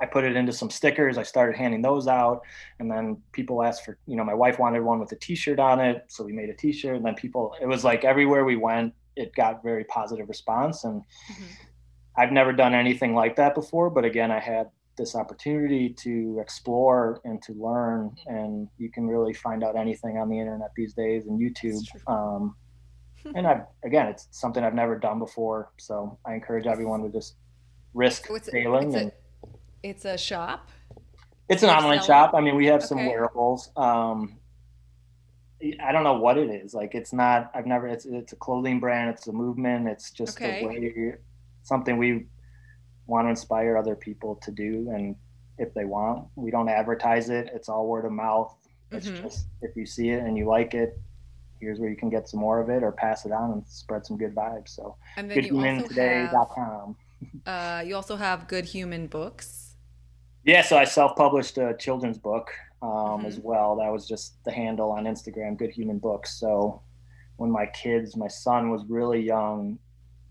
[0.00, 1.18] I put it into some stickers.
[1.18, 2.42] I started handing those out,
[2.78, 5.80] and then people asked for, you know, my wife wanted one with a T-shirt on
[5.80, 6.96] it, so we made a T-shirt.
[6.96, 10.84] And then people, it was like everywhere we went, it got very positive response.
[10.84, 11.44] And mm-hmm.
[12.16, 17.20] I've never done anything like that before, but again, I had this opportunity to explore
[17.24, 21.26] and to learn, and you can really find out anything on the internet these days
[21.26, 21.82] and YouTube.
[22.06, 22.54] Um,
[23.34, 27.36] and I've, again, it's something I've never done before, so I encourage everyone to just
[27.94, 29.12] risk failing and
[29.82, 30.70] it's a shop.
[31.48, 32.34] It's an online shop.
[32.34, 33.70] I mean, we have some wearables.
[33.76, 34.36] Um,
[35.82, 36.74] I don't know what it is.
[36.74, 37.50] Like, it's not.
[37.54, 37.88] I've never.
[37.88, 39.10] It's it's a clothing brand.
[39.10, 39.88] It's a movement.
[39.88, 40.62] It's just okay.
[40.62, 41.14] a way,
[41.62, 42.26] something we
[43.08, 45.16] want to inspire other people to do, and
[45.58, 47.50] if they want, we don't advertise it.
[47.52, 48.54] It's all word of mouth.
[48.92, 49.24] It's mm-hmm.
[49.24, 50.98] just if you see it and you like it,
[51.60, 54.06] here's where you can get some more of it or pass it on and spread
[54.06, 54.68] some good vibes.
[54.68, 56.96] So, and then goodhumantoday.com.
[57.44, 59.74] Uh, you also have Good Human Books.
[60.44, 63.26] Yeah, so I self-published a children's book um, mm-hmm.
[63.26, 63.76] as well.
[63.76, 66.38] That was just the handle on Instagram, Good Human Books.
[66.38, 66.80] So
[67.36, 69.78] when my kids, my son was really young,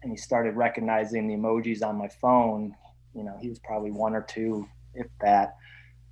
[0.04, 2.76] and he started recognizing the emojis on my phone.
[3.14, 5.56] You know, he was probably one or two, if that.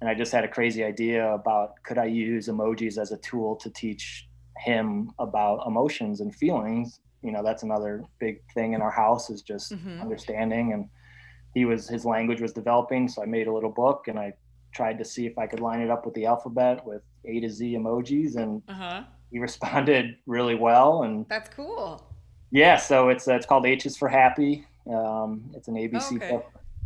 [0.02, 3.56] And I just had a crazy idea about could I use emojis as a tool
[3.58, 7.00] to teach him about emotions and feelings.
[7.22, 10.02] You know, that's another big thing in our house is just mm-hmm.
[10.02, 10.90] understanding and
[11.56, 14.32] he was his language was developing so i made a little book and i
[14.72, 17.50] tried to see if i could line it up with the alphabet with a to
[17.50, 19.02] z emojis and uh-huh.
[19.32, 22.06] he responded really well and that's cool
[22.52, 26.32] yeah so it's uh, it's called h is for happy um, it's an abc okay.
[26.32, 26.46] book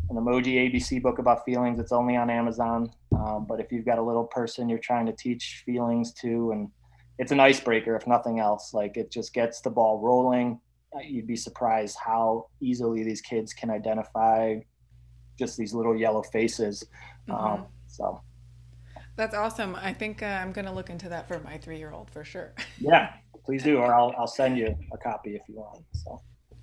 [0.09, 3.97] an emoji abc book about feelings it's only on amazon um, but if you've got
[3.97, 6.69] a little person you're trying to teach feelings to and
[7.17, 10.59] it's an icebreaker if nothing else like it just gets the ball rolling
[11.05, 14.55] you'd be surprised how easily these kids can identify
[15.37, 16.85] just these little yellow faces.
[17.27, 17.45] Mm-hmm.
[17.45, 18.21] Um, so
[19.15, 19.75] that's awesome.
[19.75, 22.23] I think uh, I'm going to look into that for my three year old for
[22.23, 22.53] sure.
[22.79, 23.13] yeah,
[23.49, 25.83] please do, or I'll, I'll send you a copy if you want.
[25.93, 26.21] So.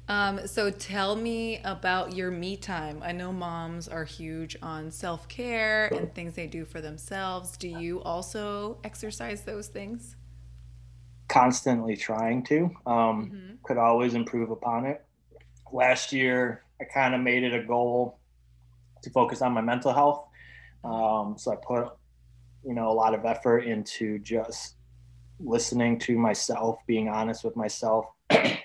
[0.09, 3.03] Um, so tell me about your me time.
[3.03, 7.57] I know moms are huge on self care and things they do for themselves.
[7.57, 10.15] Do you also exercise those things?
[11.29, 12.71] constantly trying to.
[12.87, 13.55] Um, mm-hmm.
[13.65, 15.05] Could always improve upon it.
[15.73, 18.19] Last year, I kind of made it a goal
[19.03, 20.29] to focus on my mental health.
[20.85, 21.89] Um, so I put,
[22.65, 24.76] you know, a lot of effort into just
[25.41, 28.07] listening to myself, being honest with myself.
[28.31, 28.59] there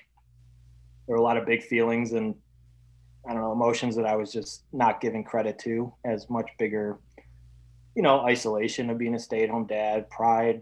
[1.07, 2.35] were a lot of big feelings and
[3.27, 6.99] I don't know emotions that I was just not giving credit to as much bigger,
[7.95, 10.61] you know, isolation of being a stay-at-home dad, pride,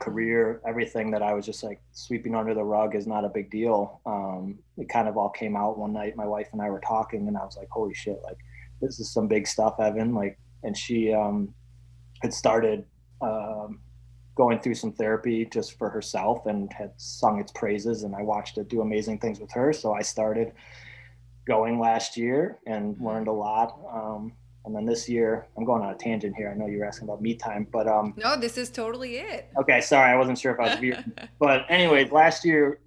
[0.00, 3.50] career, everything that I was just like sweeping under the rug is not a big
[3.50, 4.00] deal.
[4.06, 6.16] Um, it kind of all came out one night.
[6.16, 8.18] My wife and I were talking, and I was like, "Holy shit!
[8.24, 8.38] Like,
[8.80, 11.54] this is some big stuff, Evan." Like, and she um,
[12.22, 12.84] had started
[13.20, 13.80] um,
[14.34, 18.58] going through some therapy just for herself and had sung its praises, and I watched
[18.58, 19.72] it do amazing things with her.
[19.72, 20.52] So I started
[21.46, 23.78] going last year and learned a lot.
[23.92, 24.32] Um,
[24.64, 26.50] and then this year, I'm going on a tangent here.
[26.50, 28.14] I know you were asking about me time, but um.
[28.16, 29.50] No, this is totally it.
[29.58, 31.12] Okay, sorry, I wasn't sure if I was veering.
[31.40, 32.78] but anyways, last year,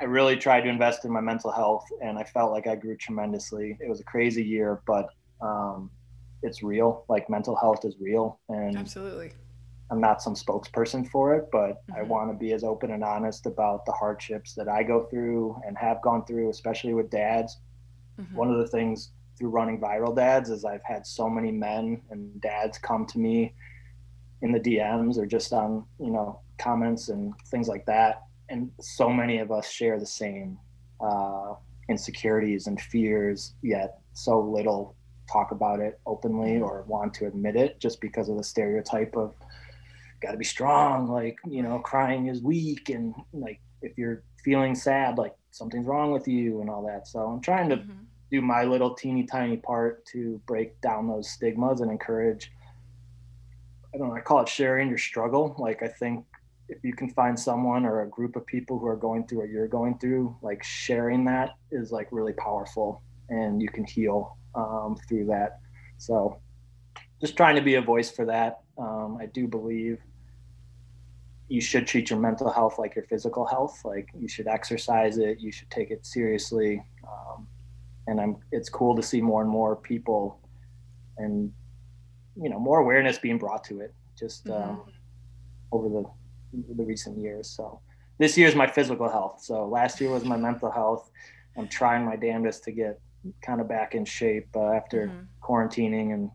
[0.00, 2.96] I really tried to invest in my mental health, and I felt like I grew
[2.96, 3.76] tremendously.
[3.80, 5.10] It was a crazy year, but
[5.40, 5.90] um,
[6.42, 7.04] it's real.
[7.08, 9.32] Like mental health is real, and absolutely.
[9.90, 11.96] I'm not some spokesperson for it, but mm-hmm.
[11.96, 15.60] I want to be as open and honest about the hardships that I go through
[15.66, 17.58] and have gone through, especially with dads.
[18.20, 18.36] Mm-hmm.
[18.36, 22.40] One of the things through running viral dads is I've had so many men and
[22.40, 23.54] dads come to me
[24.42, 28.22] in the DMs or just on, you know, comments and things like that.
[28.48, 30.58] And so many of us share the same
[31.00, 31.54] uh,
[31.88, 34.94] insecurities and fears, yet so little
[35.30, 36.64] talk about it openly mm-hmm.
[36.64, 39.34] or want to admit it just because of the stereotype of
[40.20, 42.88] got to be strong, like, you know, crying is weak.
[42.88, 47.06] And like, if you're feeling sad, like something's wrong with you and all that.
[47.06, 51.28] So I'm trying to mm-hmm do my little teeny tiny part to break down those
[51.30, 52.52] stigmas and encourage
[53.92, 55.56] I don't know, I call it sharing your struggle.
[55.58, 56.24] Like I think
[56.68, 59.48] if you can find someone or a group of people who are going through what
[59.48, 64.96] you're going through, like sharing that is like really powerful and you can heal um,
[65.08, 65.58] through that.
[65.98, 66.38] So
[67.20, 68.60] just trying to be a voice for that.
[68.78, 69.98] Um, I do believe
[71.50, 73.80] you should treat your mental health like your physical health.
[73.84, 75.40] Like you should exercise it.
[75.40, 76.82] You should take it seriously.
[77.02, 77.48] Um,
[78.06, 80.40] and I'm it's cool to see more and more people
[81.18, 81.52] and
[82.40, 84.70] you know more awareness being brought to it just mm-hmm.
[84.70, 84.82] um,
[85.72, 86.04] over the
[86.76, 87.48] the recent years.
[87.50, 87.80] So
[88.18, 89.42] this year is my physical health.
[89.42, 91.10] So last year was my mental health.
[91.58, 93.00] I'm trying my damnedest to get
[93.42, 95.24] kind of back in shape uh, after mm-hmm.
[95.42, 96.30] quarantining and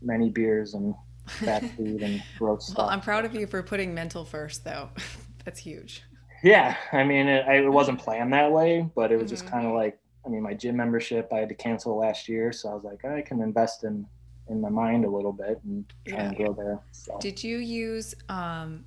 [0.00, 0.94] many beers and
[1.26, 2.78] fast food and gross stuff.
[2.78, 4.90] Well, I'm proud of you for putting mental first, though.
[5.44, 6.02] That's huge.
[6.42, 9.30] Yeah, I mean, it, it wasn't planned that way, but it was mm-hmm.
[9.30, 12.52] just kind of like, I mean, my gym membership I had to cancel last year,
[12.52, 14.06] so I was like, I can invest in
[14.48, 16.28] in my mind a little bit and try yeah.
[16.28, 16.80] and grow there.
[16.92, 17.18] So.
[17.18, 18.84] Did you use um,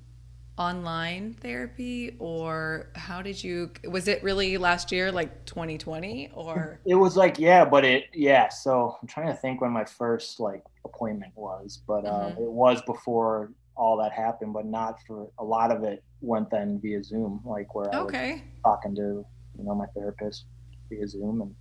[0.60, 6.94] online therapy or how did you was it really last year like 2020 or it
[6.94, 10.62] was like yeah but it yeah so i'm trying to think when my first like
[10.84, 12.42] appointment was but uh, mm-hmm.
[12.42, 16.78] it was before all that happened but not for a lot of it went then
[16.82, 18.30] via zoom like where okay.
[18.30, 19.24] i was talking to
[19.56, 20.44] you know my therapist
[20.90, 21.54] via zoom and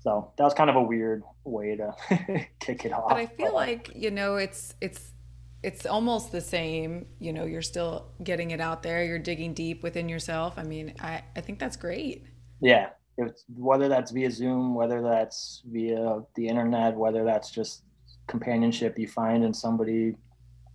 [0.00, 1.94] so that was kind of a weird way to
[2.58, 5.12] kick it off but i feel but, like you know it's it's
[5.62, 9.82] it's almost the same you know you're still getting it out there you're digging deep
[9.82, 10.54] within yourself.
[10.56, 12.24] I mean i i think that's great.
[12.60, 17.82] Yeah it's, whether that's via zoom whether that's via the internet whether that's just
[18.26, 20.16] companionship you find in somebody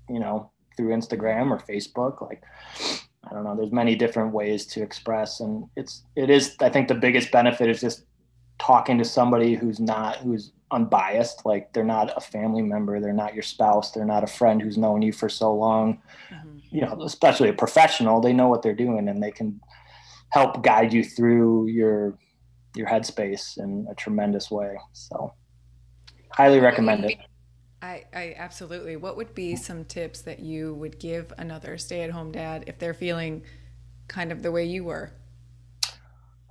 [0.09, 2.43] you know through instagram or facebook like
[3.29, 5.39] i don't know there's many different ways to express.
[5.39, 8.03] And it's it is i think the biggest benefit is just
[8.59, 13.33] talking to somebody who's not who's unbiased like they're not a family member they're not
[13.33, 16.01] your spouse they're not a friend who's known you for so long.
[16.29, 16.57] Mm-hmm.
[16.71, 19.61] you know especially a professional they know what they're doing and they can
[20.29, 22.17] help guide you through your
[22.77, 24.77] your headspace in a tremendous way.
[24.93, 25.33] So
[26.29, 27.17] highly recommend it.
[27.81, 32.63] I, I absolutely what would be some tips that you would give another stay-at-home dad
[32.67, 33.43] if they're feeling
[34.07, 35.13] kind of the way you were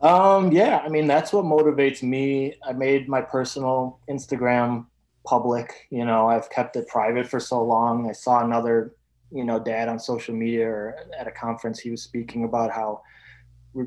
[0.06, 2.54] um, yeah, I mean that's what motivates me.
[2.64, 4.86] I made my personal Instagram
[5.24, 5.88] public.
[5.90, 8.08] You know, I've kept it private for so long.
[8.08, 8.94] I saw another,
[9.32, 11.80] you know, dad on social media or at a conference.
[11.80, 13.02] He was speaking about how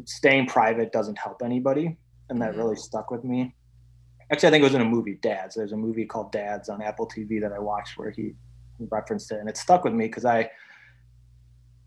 [0.04, 1.98] staying private doesn't help anybody,
[2.30, 2.60] and that mm-hmm.
[2.60, 3.56] really stuck with me.
[4.32, 5.56] Actually, I think it was in a movie, Dads.
[5.56, 8.34] There's a movie called Dads on Apple TV that I watched where he
[8.78, 10.52] referenced it, and it stuck with me because I,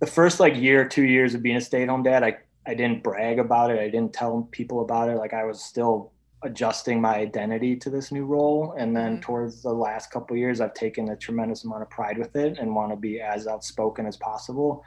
[0.01, 3.39] the first like year, two years of being a stay-at-home dad, I I didn't brag
[3.39, 3.81] about it.
[3.81, 5.17] I didn't tell people about it.
[5.17, 6.13] Like I was still
[6.45, 8.75] adjusting my identity to this new role.
[8.79, 9.21] And then mm-hmm.
[9.21, 12.75] towards the last couple years, I've taken a tremendous amount of pride with it and
[12.75, 14.85] want to be as outspoken as possible.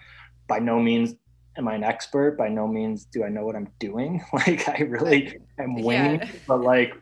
[0.48, 1.16] By no means
[1.58, 2.38] am I an expert.
[2.38, 4.24] By no means do I know what I'm doing.
[4.34, 6.32] Like I really am winging, yeah.
[6.48, 6.94] but like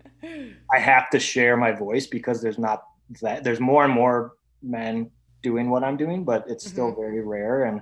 [0.71, 2.83] I have to share my voice because there's not
[3.21, 5.09] that there's more and more men
[5.41, 6.73] doing what I'm doing, but it's mm-hmm.
[6.73, 7.65] still very rare.
[7.65, 7.81] And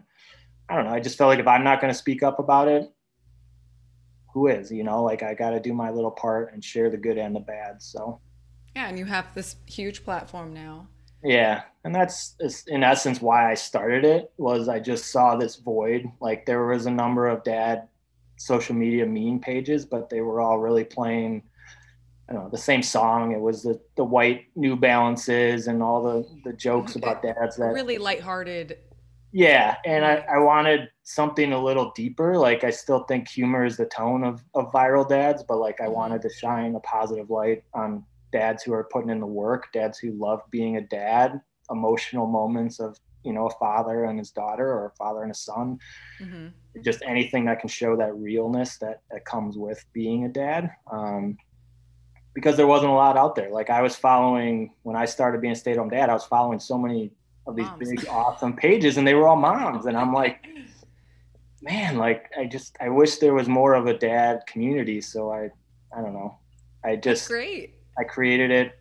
[0.71, 0.93] I don't know.
[0.93, 2.89] I just felt like if I'm not going to speak up about it,
[4.33, 4.71] who is?
[4.71, 7.35] You know, like I got to do my little part and share the good and
[7.35, 7.81] the bad.
[7.81, 8.21] So.
[8.73, 10.87] Yeah, and you have this huge platform now.
[11.25, 12.35] Yeah, and that's
[12.67, 14.31] in essence why I started it.
[14.37, 16.09] Was I just saw this void?
[16.21, 17.89] Like there was a number of dad
[18.37, 21.43] social media meme pages, but they were all really playing.
[22.29, 23.33] I don't know the same song.
[23.33, 27.73] It was the the white New Balances and all the the jokes about dads that
[27.73, 28.77] really lighthearted
[29.31, 32.37] yeah, and I, I wanted something a little deeper.
[32.37, 35.85] Like I still think humor is the tone of, of viral dads, but like I
[35.85, 35.93] mm-hmm.
[35.93, 39.97] wanted to shine a positive light on dads who are putting in the work, dads
[39.99, 44.67] who love being a dad, emotional moments of you know a father and his daughter
[44.67, 45.79] or a father and a son.
[46.19, 46.81] Mm-hmm.
[46.83, 50.71] Just anything that can show that realness that that comes with being a dad.
[50.91, 51.37] Um,
[52.33, 53.49] because there wasn't a lot out there.
[53.49, 56.77] Like I was following when I started being a stay-at-home dad, I was following so
[56.77, 57.11] many
[57.47, 57.89] of these moms.
[57.89, 60.45] big awesome pages and they were all moms and i'm like
[61.61, 65.49] man like i just i wish there was more of a dad community so i
[65.95, 66.37] i don't know.
[66.83, 67.75] I just That's great.
[67.97, 68.79] I created it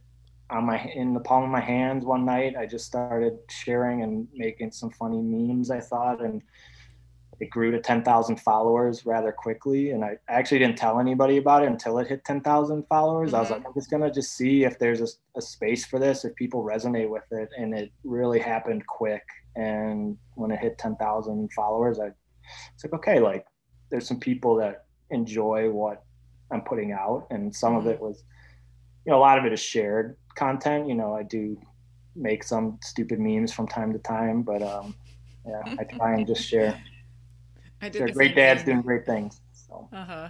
[0.50, 2.56] on my in the palm of my hands one night.
[2.56, 6.42] I just started sharing and making some funny memes i thought and
[7.40, 9.90] it grew to 10,000 followers rather quickly.
[9.90, 13.28] And I actually didn't tell anybody about it until it hit 10,000 followers.
[13.28, 13.36] Mm-hmm.
[13.36, 13.58] I was mm-hmm.
[13.58, 16.34] like, I'm just going to just see if there's a, a, space for this, if
[16.34, 17.48] people resonate with it.
[17.56, 19.22] And it really happened quick.
[19.56, 22.10] And when it hit 10,000 followers, I
[22.74, 23.46] it's like, okay, like
[23.90, 26.04] there's some people that enjoy what
[26.52, 27.26] I'm putting out.
[27.30, 27.88] And some mm-hmm.
[27.88, 28.22] of it was,
[29.06, 30.88] you know, a lot of it is shared content.
[30.88, 31.58] You know, I do
[32.14, 34.94] make some stupid memes from time to time, but um,
[35.46, 36.78] yeah, I try and just share
[37.82, 38.00] I did.
[38.00, 38.74] They're great dads thing.
[38.74, 39.40] doing great things.
[39.52, 39.88] So.
[39.92, 40.28] Uh huh.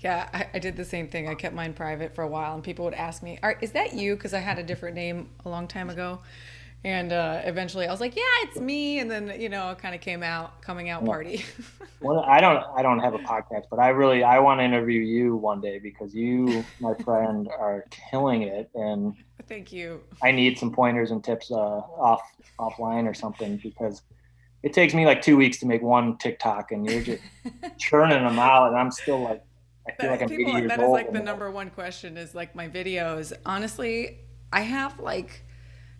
[0.00, 1.28] Yeah, I, I, did the same thing.
[1.28, 3.94] I kept mine private for a while, and people would ask me, "Are "Is that
[3.94, 6.20] you?" Because I had a different name a long time ago,
[6.82, 10.00] and uh, eventually I was like, "Yeah, it's me." And then you know, kind of
[10.00, 11.08] came out, coming out yeah.
[11.08, 11.44] party.
[12.00, 15.00] well, I don't, I don't have a podcast, but I really, I want to interview
[15.00, 19.14] you one day because you, my friend, are killing it, and
[19.46, 20.00] thank you.
[20.22, 22.22] I need some pointers and tips uh, off
[22.58, 24.02] offline or something because
[24.62, 27.22] it takes me like two weeks to make one TikTok, and you're just
[27.78, 29.42] churning them out, and I'm still like,
[29.88, 32.34] I feel like I'm people, 80 years that is like the number one question is
[32.34, 33.32] like my videos.
[33.46, 34.18] Honestly,
[34.52, 35.44] I have like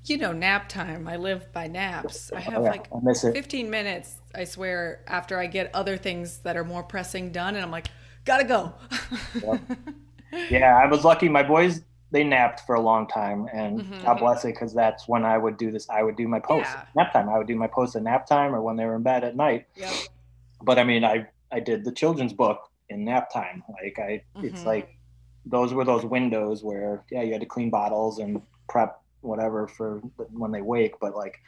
[0.07, 1.07] You know, nap time.
[1.07, 2.33] I live by naps.
[2.33, 2.71] I oh, have oh, yeah.
[2.71, 7.33] like I 15 minutes, I swear, after I get other things that are more pressing
[7.33, 7.55] done.
[7.55, 7.89] And I'm like,
[8.25, 8.75] gotta go.
[9.35, 9.61] yep.
[10.49, 11.29] Yeah, I was lucky.
[11.29, 13.49] My boys, they napped for a long time.
[13.53, 14.05] And mm-hmm.
[14.05, 15.89] God bless it, because that's when I would do this.
[15.89, 16.85] I would do my post yeah.
[16.97, 17.29] nap time.
[17.29, 19.37] I would do my post at nap time or when they were in bed at
[19.37, 19.67] night.
[19.77, 19.93] Yep.
[20.63, 23.63] But I mean, I, I did the children's book in nap time.
[23.83, 24.47] Like, I, mm-hmm.
[24.47, 24.97] it's like,
[25.47, 29.99] those were those windows where, yeah, you had to clean bottles and prep whatever for
[30.33, 31.41] when they wake but like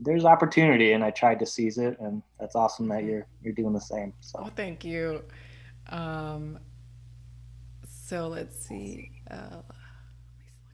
[0.00, 3.72] there's opportunity and i tried to seize it and that's awesome that you're you're doing
[3.72, 5.22] the same so oh, thank you
[5.90, 6.58] um
[7.86, 9.62] so let's see uh,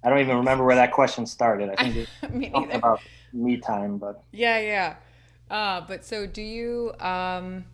[0.02, 3.00] i don't even remember where that question started i think it's about
[3.32, 4.96] me time but yeah yeah
[5.50, 7.64] uh but so do you um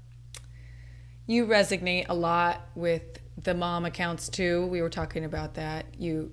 [1.26, 3.02] you resonate a lot with
[3.42, 6.30] the mom accounts too we were talking about that you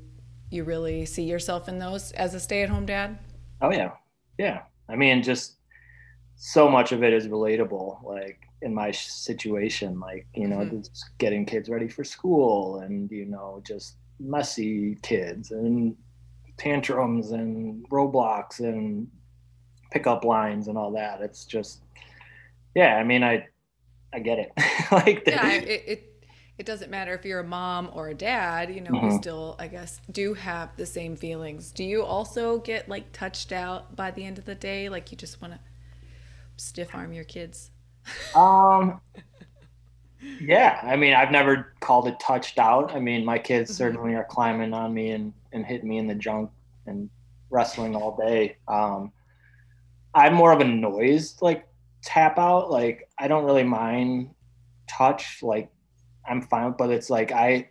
[0.51, 3.17] you really see yourself in those as a stay-at-home dad?
[3.61, 3.91] Oh yeah,
[4.37, 4.63] yeah.
[4.87, 5.55] I mean, just
[6.35, 8.03] so much of it is relatable.
[8.03, 10.79] Like in my situation, like you know, mm-hmm.
[10.81, 15.95] just getting kids ready for school, and you know, just messy kids and
[16.57, 19.07] tantrums and Roblox and
[19.91, 21.21] pickup lines and all that.
[21.21, 21.81] It's just,
[22.75, 22.95] yeah.
[22.95, 23.47] I mean, I
[24.13, 24.51] I get it.
[24.91, 26.11] like yeah, it, it
[26.57, 29.07] it doesn't matter if you're a mom or a dad, you know, mm-hmm.
[29.07, 31.71] we still, I guess, do have the same feelings.
[31.71, 34.87] Do you also get like touched out by the end of the day?
[34.87, 35.59] Like you just want to
[36.57, 37.71] stiff arm your kids?
[38.35, 39.01] Um,
[40.39, 40.79] yeah.
[40.83, 42.93] I mean, I've never called it touched out.
[42.93, 43.77] I mean, my kids mm-hmm.
[43.77, 46.51] certainly are climbing on me and, and hitting me in the junk
[46.85, 47.09] and
[47.49, 48.57] wrestling all day.
[48.67, 49.11] Um,
[50.13, 51.67] I'm more of a noise like
[52.03, 52.69] tap out.
[52.69, 54.29] Like I don't really mind
[54.87, 55.39] touch.
[55.41, 55.69] Like
[56.27, 57.69] I'm fine, but it's like I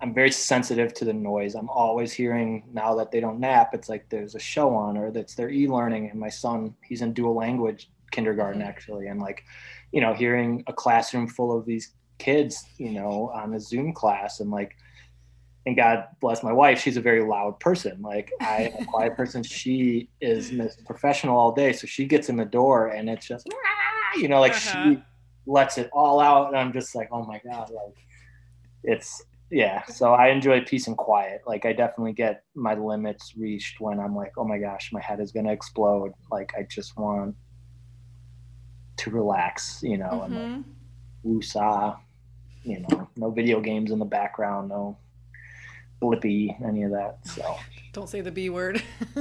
[0.00, 1.54] I'm very sensitive to the noise.
[1.54, 3.70] I'm always hearing now that they don't nap.
[3.72, 6.10] It's like there's a show on or that's their e-learning.
[6.10, 8.68] And my son, he's in dual language kindergarten mm-hmm.
[8.68, 9.44] actually, and like,
[9.92, 14.40] you know, hearing a classroom full of these kids, you know, on a Zoom class,
[14.40, 14.76] and like,
[15.66, 18.02] and God bless my wife, she's a very loud person.
[18.02, 19.42] Like I am a quiet person.
[19.42, 20.52] She is
[20.86, 23.48] professional all day, so she gets in the door and it's just,
[24.16, 24.94] you know, like uh-huh.
[24.94, 25.02] she
[25.46, 27.96] lets it all out and i'm just like oh my god like
[28.84, 33.80] it's yeah so i enjoy peace and quiet like i definitely get my limits reached
[33.80, 36.96] when i'm like oh my gosh my head is going to explode like i just
[36.96, 37.34] want
[38.96, 40.34] to relax you know mm-hmm.
[40.34, 40.64] and like,
[41.24, 41.98] woosah
[42.62, 44.96] you know no video games in the background no
[46.00, 47.56] Blippi any of that so
[47.92, 48.82] don't say the B word.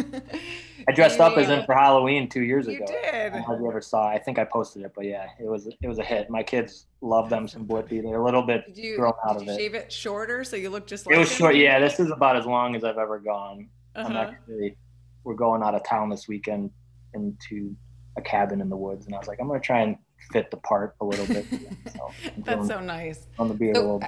[0.88, 2.86] I dressed up as him for Halloween two years you ago.
[2.88, 3.16] You did.
[3.16, 4.08] I don't know if you ever saw.
[4.08, 6.30] I think I posted it, but yeah, it was it was a hit.
[6.30, 8.02] My kids love them some Blippi.
[8.02, 9.60] They're a little bit did you, grown out did of it.
[9.60, 11.16] Shave it shorter so you look just like.
[11.16, 11.38] It was him?
[11.38, 11.56] short.
[11.56, 13.68] Yeah, this is about as long as I've ever gone.
[13.94, 14.08] Uh-huh.
[14.08, 14.78] I'm actually
[15.26, 16.72] we're going out of town this weekend
[17.14, 17.76] into
[18.18, 19.98] a cabin in the woods, and I was like, I'm gonna try and
[20.32, 21.46] fit the part a little bit.
[21.94, 23.28] So That's so nice.
[23.40, 24.04] On the beard so, little.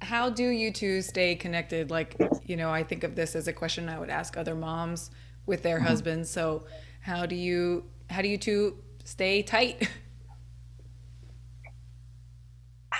[0.00, 1.90] How do you two stay connected?
[1.90, 5.10] Like, you know, I think of this as a question I would ask other moms
[5.46, 5.86] with their mm-hmm.
[5.86, 6.30] husbands.
[6.30, 6.64] So,
[7.00, 9.88] how do you how do you two stay tight?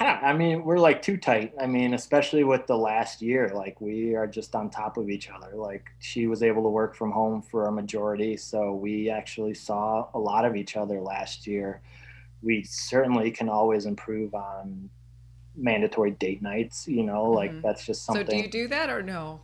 [0.01, 1.53] I mean, we're like too tight.
[1.61, 5.29] I mean, especially with the last year, like we are just on top of each
[5.29, 5.55] other.
[5.55, 10.09] Like she was able to work from home for a majority, so we actually saw
[10.15, 11.81] a lot of each other last year.
[12.43, 14.91] We certainly can always improve on
[15.59, 17.61] mandatory date nights you know like mm-hmm.
[17.63, 19.41] that's just something so do you do that or no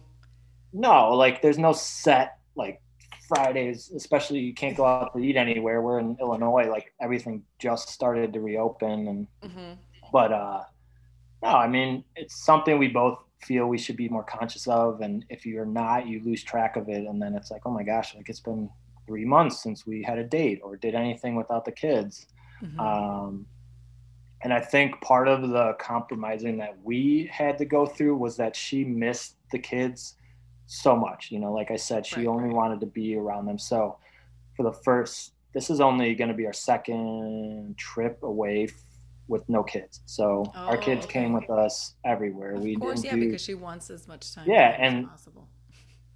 [0.72, 2.80] no like there's no set like
[3.26, 7.88] fridays especially you can't go out to eat anywhere we're in illinois like everything just
[7.88, 9.72] started to reopen and mm-hmm.
[10.14, 10.62] But uh
[11.42, 15.24] no i mean it's something we both feel we should be more conscious of and
[15.28, 18.14] if you're not you lose track of it and then it's like oh my gosh
[18.14, 18.70] like it's been
[19.08, 22.28] three months since we had a date or did anything without the kids
[22.62, 22.80] mm-hmm.
[22.80, 23.44] um
[24.44, 28.54] and I think part of the compromising that we had to go through was that
[28.54, 30.16] she missed the kids
[30.66, 31.30] so much.
[31.30, 32.54] You know, like I said, she right, only right.
[32.54, 33.58] wanted to be around them.
[33.58, 33.96] So
[34.54, 38.68] for the first, this is only going to be our second trip away
[39.28, 40.00] with no kids.
[40.06, 41.20] So oh, our kids okay.
[41.20, 42.54] came with us everywhere.
[42.54, 44.48] Of we course, yeah, do, because she wants as much time.
[44.48, 45.48] Yeah, and possible.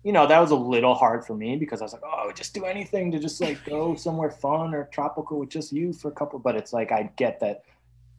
[0.04, 2.54] You know, that was a little hard for me because I was like, oh, just
[2.54, 6.12] do anything to just like go somewhere fun or tropical with just you for a
[6.12, 6.38] couple.
[6.38, 7.62] But it's like I get that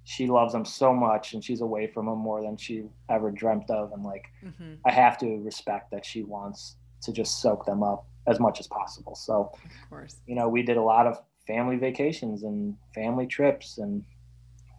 [0.10, 3.70] she loves them so much and she's away from them more than she ever dreamt
[3.70, 4.74] of and like mm-hmm.
[4.86, 8.66] i have to respect that she wants to just soak them up as much as
[8.66, 13.28] possible so of course you know we did a lot of family vacations and family
[13.28, 14.04] trips and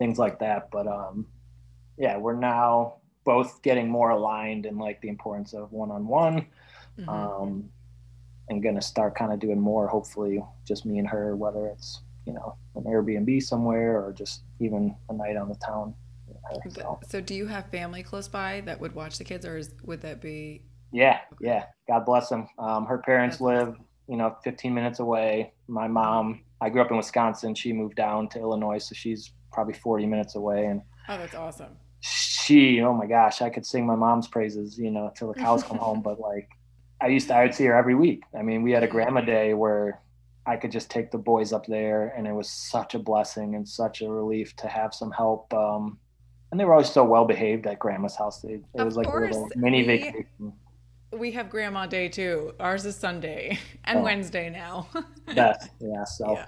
[0.01, 1.25] things like that but um
[1.97, 2.95] yeah we're now
[3.25, 6.47] both getting more aligned in like the importance of one-on-one
[6.99, 7.09] mm-hmm.
[7.09, 7.71] um
[8.51, 9.87] and gonna start kind of doing more.
[9.87, 14.95] Hopefully, just me and her, whether it's you know an Airbnb somewhere or just even
[15.09, 15.95] a night on the town.
[16.69, 16.99] so.
[17.09, 20.03] so, do you have family close by that would watch the kids, or is, would
[20.03, 20.63] that be?
[20.93, 21.67] Yeah, yeah.
[21.89, 22.49] God bless them.
[22.59, 23.85] Um, her parents That's live, awesome.
[24.09, 25.53] you know, 15 minutes away.
[25.69, 27.55] My mom, I grew up in Wisconsin.
[27.55, 30.67] She moved down to Illinois, so she's probably 40 minutes away.
[30.67, 31.77] And oh, that's awesome.
[32.01, 35.63] She, oh my gosh, I could sing my mom's praises, you know, till the cows
[35.63, 36.03] come home.
[36.03, 36.49] But like,
[37.01, 38.23] I used to, I would see her every week.
[38.39, 40.01] I mean, we had a grandma day where
[40.47, 43.69] I could just take the boys up there, and it was such a blessing and
[43.69, 45.53] such a relief to have some help.
[45.53, 45.99] Um,
[46.51, 48.43] and they were always so well behaved at grandma's house.
[48.45, 50.53] It, it was like a little mini vacation.
[51.13, 52.55] We have grandma day too.
[52.59, 54.03] Ours is Sunday and oh.
[54.03, 54.89] Wednesday now.
[55.35, 56.05] yes, yeah.
[56.05, 56.47] So yeah.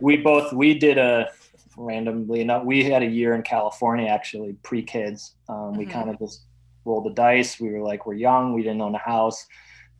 [0.00, 1.30] we both we did a
[1.76, 2.64] randomly enough.
[2.64, 5.36] We had a year in California actually pre kids.
[5.48, 5.78] Um, mm-hmm.
[5.78, 6.44] We kind of just
[6.84, 7.60] rolled the dice.
[7.60, 8.54] We were like we're young.
[8.54, 9.46] We didn't own a house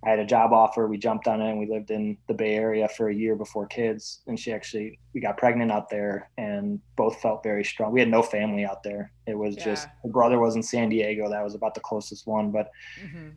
[0.04, 0.88] I had a job offer.
[0.88, 3.66] We jumped on it and we lived in the Bay Area for a year before
[3.66, 4.22] kids.
[4.26, 7.92] And she actually, we got pregnant out there and both felt very strong.
[7.92, 9.12] We had no family out there.
[9.28, 9.64] It was yeah.
[9.64, 11.30] just, her brother was in San Diego.
[11.30, 12.50] That was about the closest one.
[12.50, 12.70] But
[13.00, 13.28] mm-hmm.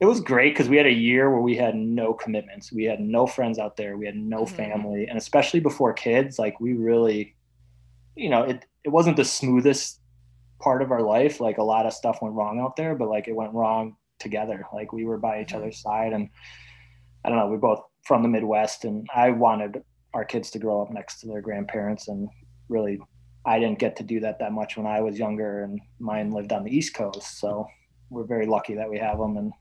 [0.00, 2.72] it was great because we had a year where we had no commitments.
[2.72, 3.98] We had no friends out there.
[3.98, 4.56] We had no mm-hmm.
[4.56, 5.06] family.
[5.06, 7.34] And especially before kids, like we really,
[8.16, 10.00] you know, it, it wasn't the smoothest
[10.60, 11.40] part of our life.
[11.40, 14.64] Like a lot of stuff went wrong out there, but like it went wrong together.
[14.72, 15.58] Like we were by each mm-hmm.
[15.58, 16.28] other's side, and
[17.24, 17.48] I don't know.
[17.48, 21.26] We're both from the Midwest, and I wanted our kids to grow up next to
[21.26, 22.28] their grandparents, and
[22.68, 22.98] really,
[23.46, 26.52] I didn't get to do that that much when I was younger, and mine lived
[26.52, 27.66] on the East Coast, so
[28.10, 29.52] we're very lucky that we have them, and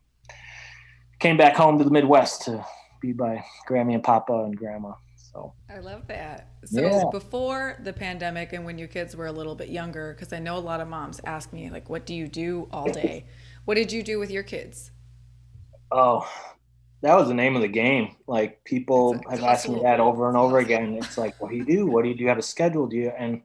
[1.19, 2.65] came back home to the Midwest to
[3.01, 4.93] be by Grammy and Papa and Grandma.
[5.33, 6.49] So I love that.
[6.65, 7.03] So yeah.
[7.11, 10.57] before the pandemic and when your kids were a little bit younger, because I know
[10.57, 13.25] a lot of moms ask me like, "What do you do all day?"
[13.65, 14.91] What did you do with your kids?
[15.89, 16.29] Oh,
[17.01, 18.15] that was the name of the game.
[18.27, 20.95] Like people have asked me that over and over again.
[20.95, 21.85] It's like, what do you do?
[21.85, 22.23] What do you do?
[22.23, 22.87] You have a schedule?
[22.87, 23.11] Do you?
[23.17, 23.41] And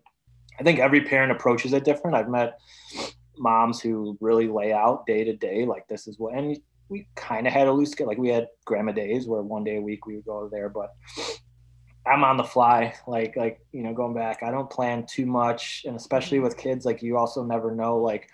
[0.59, 2.17] I think every parent approaches it different.
[2.17, 2.59] I've met
[3.37, 6.59] moms who really lay out day to day, like this is what, and
[6.89, 8.09] we kind of had a loose schedule.
[8.09, 10.95] Like we had grandma days where one day a week we would go there, but
[12.09, 12.95] I'm on the fly.
[13.07, 15.85] Like, like, you know, going back, I don't plan too much.
[15.87, 18.31] And especially with kids, like you also never know, like,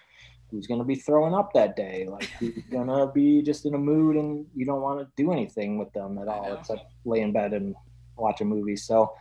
[0.55, 3.75] who's going to be throwing up that day like who's going to be just in
[3.75, 7.21] a mood and you don't want to do anything with them at all except lay
[7.21, 7.75] in bed and
[8.17, 9.13] watch a movie so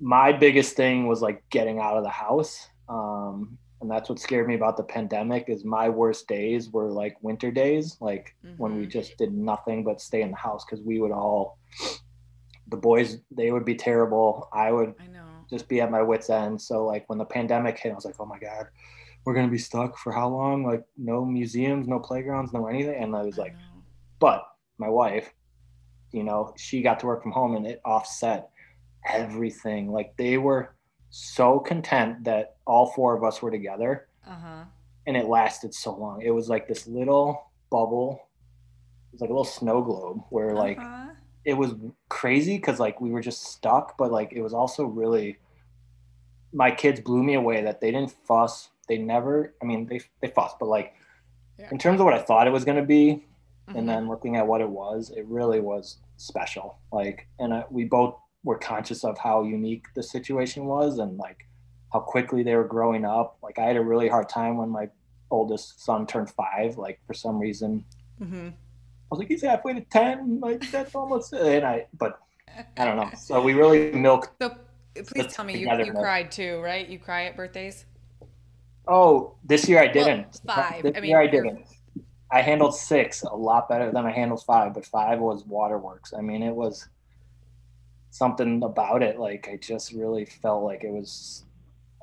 [0.00, 4.46] my biggest thing was like getting out of the house um, and that's what scared
[4.46, 8.56] me about the pandemic is my worst days were like winter days like mm-hmm.
[8.58, 8.90] when we mm-hmm.
[8.90, 11.58] just did nothing but stay in the house because we would all
[12.68, 15.06] the boys they would be terrible i would I
[15.50, 18.16] just be at my wits end so like when the pandemic hit i was like
[18.18, 18.66] oh my god
[19.24, 20.64] we're gonna be stuck for how long?
[20.64, 23.02] Like no museums, no playgrounds, no anything.
[23.02, 23.54] And I was like,
[24.18, 24.46] but
[24.78, 25.32] my wife,
[26.12, 28.50] you know, she got to work from home and it offset
[29.10, 29.90] everything.
[29.90, 30.74] Like they were
[31.10, 34.08] so content that all four of us were together.
[34.26, 34.64] Uh-huh.
[35.06, 36.22] And it lasted so long.
[36.22, 38.28] It was like this little bubble.
[39.10, 40.60] It was like a little snow globe where uh-huh.
[40.60, 40.78] like
[41.44, 41.74] it was
[42.08, 45.38] crazy because like we were just stuck, but like it was also really
[46.54, 50.28] my kids blew me away that they didn't fuss they never i mean they, they
[50.28, 50.94] fussed but like
[51.58, 51.68] yeah.
[51.70, 53.24] in terms of what i thought it was going to be
[53.68, 53.76] mm-hmm.
[53.76, 57.84] and then looking at what it was it really was special like and I, we
[57.84, 61.46] both were conscious of how unique the situation was and like
[61.92, 64.88] how quickly they were growing up like i had a really hard time when my
[65.30, 67.84] oldest son turned five like for some reason
[68.20, 68.50] mm-hmm.
[69.14, 72.20] Was like he's halfway to 10 like that's almost and i but
[72.76, 74.56] i don't know so we really milked so
[75.06, 77.86] please tell me you, you cried too right you cry at birthdays
[78.86, 80.40] Oh, this year I didn't.
[80.44, 80.82] Well, five.
[80.82, 81.66] This I mean, year I didn't.
[82.30, 86.12] I handled six a lot better than I handled five, but five was waterworks.
[86.12, 86.88] I mean, it was
[88.10, 89.18] something about it.
[89.18, 91.44] Like I just really felt like it was.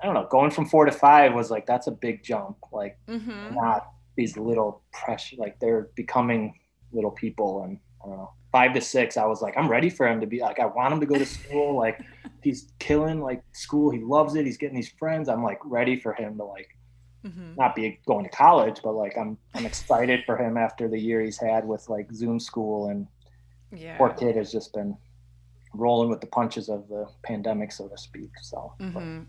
[0.01, 0.28] I don't know.
[0.32, 2.57] Going from four to five was like that's a big jump.
[2.72, 3.53] Like mm-hmm.
[3.53, 5.36] not these little pressure.
[5.38, 6.55] Like they're becoming
[6.94, 8.32] little people, and I don't know.
[8.52, 10.94] Five to six, I was like, I'm ready for him to be like, I want
[10.94, 11.78] him to go to school.
[11.78, 12.02] Like
[12.42, 13.92] he's killing like school.
[13.92, 14.46] He loves it.
[14.46, 15.30] He's getting these friends.
[15.30, 16.76] I'm like ready for him to like
[17.26, 17.56] mm-hmm.
[17.58, 21.22] not be going to college, but like I'm I'm excited for him after the year
[21.22, 23.08] he's had with like Zoom school and
[23.72, 23.98] yeah.
[23.98, 24.98] poor kid has just been
[25.74, 28.32] rolling with the punches of the pandemic, so to speak.
[28.42, 29.22] So mm-hmm.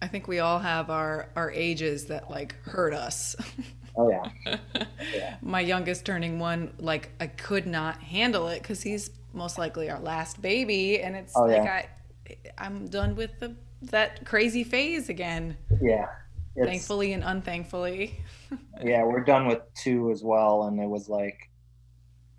[0.00, 3.36] I think we all have our our ages that like hurt us.
[3.96, 4.56] Oh yeah.
[5.14, 5.36] yeah.
[5.42, 10.00] My youngest turning one, like I could not handle it because he's most likely our
[10.00, 11.82] last baby, and it's oh, like yeah.
[12.28, 15.56] I I'm done with the that crazy phase again.
[15.80, 16.06] Yeah.
[16.62, 18.20] Thankfully and unthankfully.
[18.84, 21.50] yeah, we're done with two as well, and it was like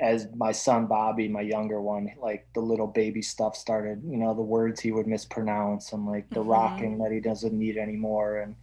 [0.02, 4.34] as my son Bobby, my younger one, like the little baby stuff started, you know,
[4.34, 6.49] the words he would mispronounce and like the mm-hmm.
[6.49, 8.39] rocking that he doesn't need anymore.
[8.39, 8.56] And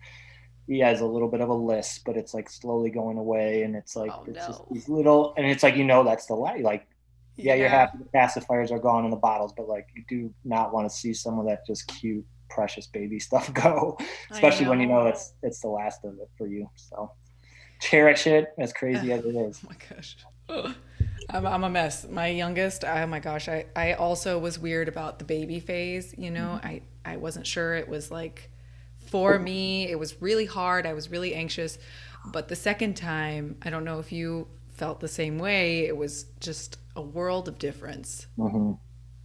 [0.68, 3.62] he has a little bit of a list, but it's like slowly going away.
[3.62, 4.46] And it's like, oh, it's no.
[4.46, 6.62] just these little, and it's like, you know, that's the light.
[6.62, 6.86] Like,
[7.36, 10.34] yeah, yeah, you're happy the pacifiers are gone in the bottles, but like you do
[10.44, 13.96] not want to see some of that just cute, precious baby stuff go,
[14.30, 16.68] especially when you know it's, it's the last of it for you.
[16.74, 17.12] So
[17.80, 19.62] cherish it as crazy as it is.
[19.64, 20.16] Oh my gosh.
[21.30, 22.06] I'm, I'm a mess.
[22.08, 26.14] My youngest, oh my gosh, I, I also was weird about the baby phase.
[26.16, 26.66] You know, mm-hmm.
[26.66, 28.50] I, I wasn't sure it was like
[29.08, 29.88] for me.
[29.88, 30.86] It was really hard.
[30.86, 31.78] I was really anxious.
[32.32, 35.86] But the second time, I don't know if you felt the same way.
[35.86, 38.72] It was just a world of difference mm-hmm.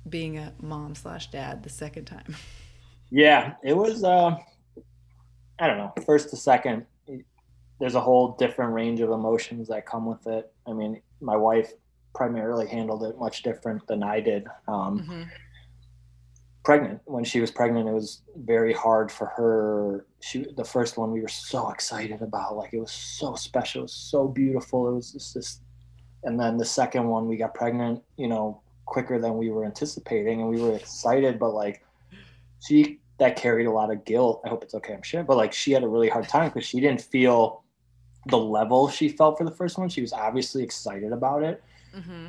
[0.10, 2.36] being a mom slash dad the second time.
[3.10, 4.36] Yeah, it was, uh,
[5.60, 6.86] I don't know, first to second,
[7.80, 10.52] there's a whole different range of emotions that come with it.
[10.68, 11.74] I mean, my wife
[12.16, 14.48] primarily handled it much different than I did.
[14.68, 15.24] Um, mm-hmm.
[16.64, 20.06] Pregnant when she was pregnant, it was very hard for her.
[20.22, 23.84] She the first one we were so excited about, like it was so special, it
[23.84, 24.88] was so beautiful.
[24.88, 25.60] It was just this,
[26.24, 30.42] and then the second one we got pregnant, you know, quicker than we were anticipating,
[30.42, 31.84] and we were excited, but like
[32.62, 34.42] she that carried a lot of guilt.
[34.46, 34.94] I hope it's okay.
[34.94, 37.64] I'm sure, but like she had a really hard time because she didn't feel
[38.28, 39.90] the level she felt for the first one.
[39.90, 41.62] She was obviously excited about it,
[41.96, 42.28] Mm-hmm.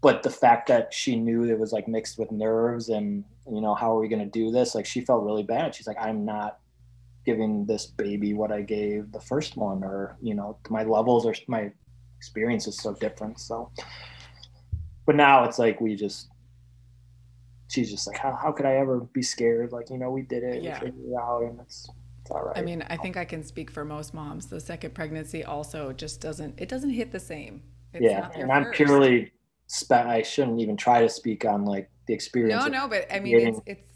[0.00, 3.74] But the fact that she knew it was like mixed with nerves and, you know,
[3.74, 4.74] how are we going to do this?
[4.74, 5.74] Like she felt really bad.
[5.74, 6.58] She's like, I'm not
[7.24, 11.34] giving this baby what I gave the first one, or, you know, my levels or
[11.48, 11.70] my
[12.16, 13.40] experience is so different.
[13.40, 13.70] So,
[15.06, 16.28] but now it's like we just,
[17.68, 19.72] she's just like, how, how could I ever be scared?
[19.72, 20.80] Like, you know, we did it, yeah.
[20.80, 21.88] we figured it out, and it's,
[22.30, 22.56] all right.
[22.56, 24.46] I mean, I think I can speak for most moms.
[24.46, 27.62] The second pregnancy also just doesn't it doesn't hit the same.
[27.92, 29.32] It's yeah, and I'm purely.
[29.66, 32.62] Spe- I shouldn't even try to speak on like the experience.
[32.64, 33.88] No, no, but I mean, it's it's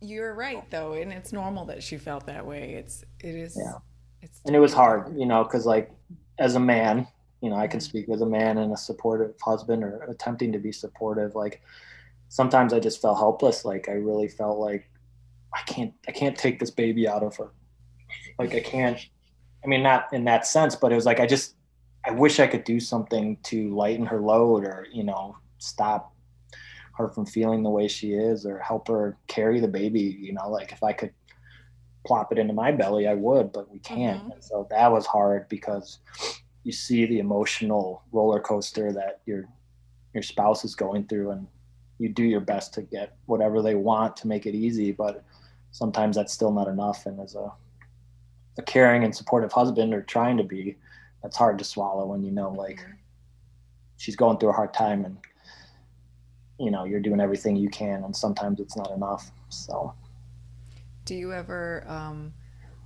[0.00, 2.74] you're right though, and it's normal that she felt that way.
[2.74, 3.56] It's it is.
[3.56, 3.78] Yeah.
[4.22, 5.90] It's and it was hard, you know, because like
[6.38, 7.06] as a man,
[7.40, 7.84] you know, I can mm-hmm.
[7.84, 11.34] speak as a man and a supportive husband or attempting to be supportive.
[11.34, 11.62] Like
[12.28, 13.64] sometimes I just felt helpless.
[13.64, 14.90] Like I really felt like
[15.52, 17.50] I can't I can't take this baby out of her.
[18.38, 18.98] Like I can't.
[19.62, 21.54] I mean, not in that sense, but it was like I just
[22.06, 26.13] I wish I could do something to lighten her load or, you know, stop
[26.96, 30.00] her from feeling the way she is or help her carry the baby.
[30.00, 31.12] You know, like if I could
[32.06, 34.22] plop it into my belly, I would, but we can't.
[34.22, 34.32] Mm-hmm.
[34.32, 35.98] And so that was hard because
[36.62, 39.48] you see the emotional roller coaster that your
[40.12, 41.46] your spouse is going through and
[41.98, 45.24] you do your best to get whatever they want to make it easy, but
[45.72, 47.06] sometimes that's still not enough.
[47.06, 47.52] And as a
[48.56, 50.76] a caring and supportive husband or trying to be,
[51.22, 52.92] that's hard to swallow when you know like mm-hmm.
[53.96, 55.16] she's going through a hard time and
[56.58, 59.92] you know you're doing everything you can and sometimes it's not enough so
[61.04, 62.32] do you ever um,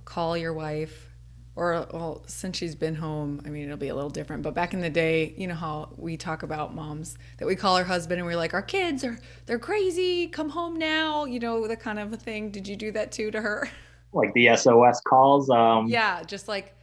[0.05, 1.07] call your wife
[1.55, 4.73] or well since she's been home i mean it'll be a little different but back
[4.73, 8.19] in the day you know how we talk about moms that we call our husband
[8.19, 11.99] and we're like our kids are they're crazy come home now you know the kind
[11.99, 13.69] of a thing did you do that too to her
[14.13, 16.75] like the sos calls um yeah just like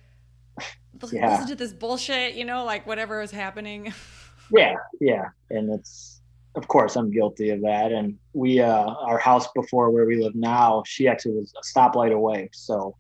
[1.13, 1.31] yeah.
[1.31, 3.93] listen to this bullshit, you know, like whatever is happening.
[4.51, 5.29] yeah, yeah.
[5.51, 6.16] And it's
[6.57, 7.93] of course I'm guilty of that.
[7.93, 12.13] And we uh our house before where we live now, she actually was a stoplight
[12.13, 12.51] away.
[12.53, 12.97] So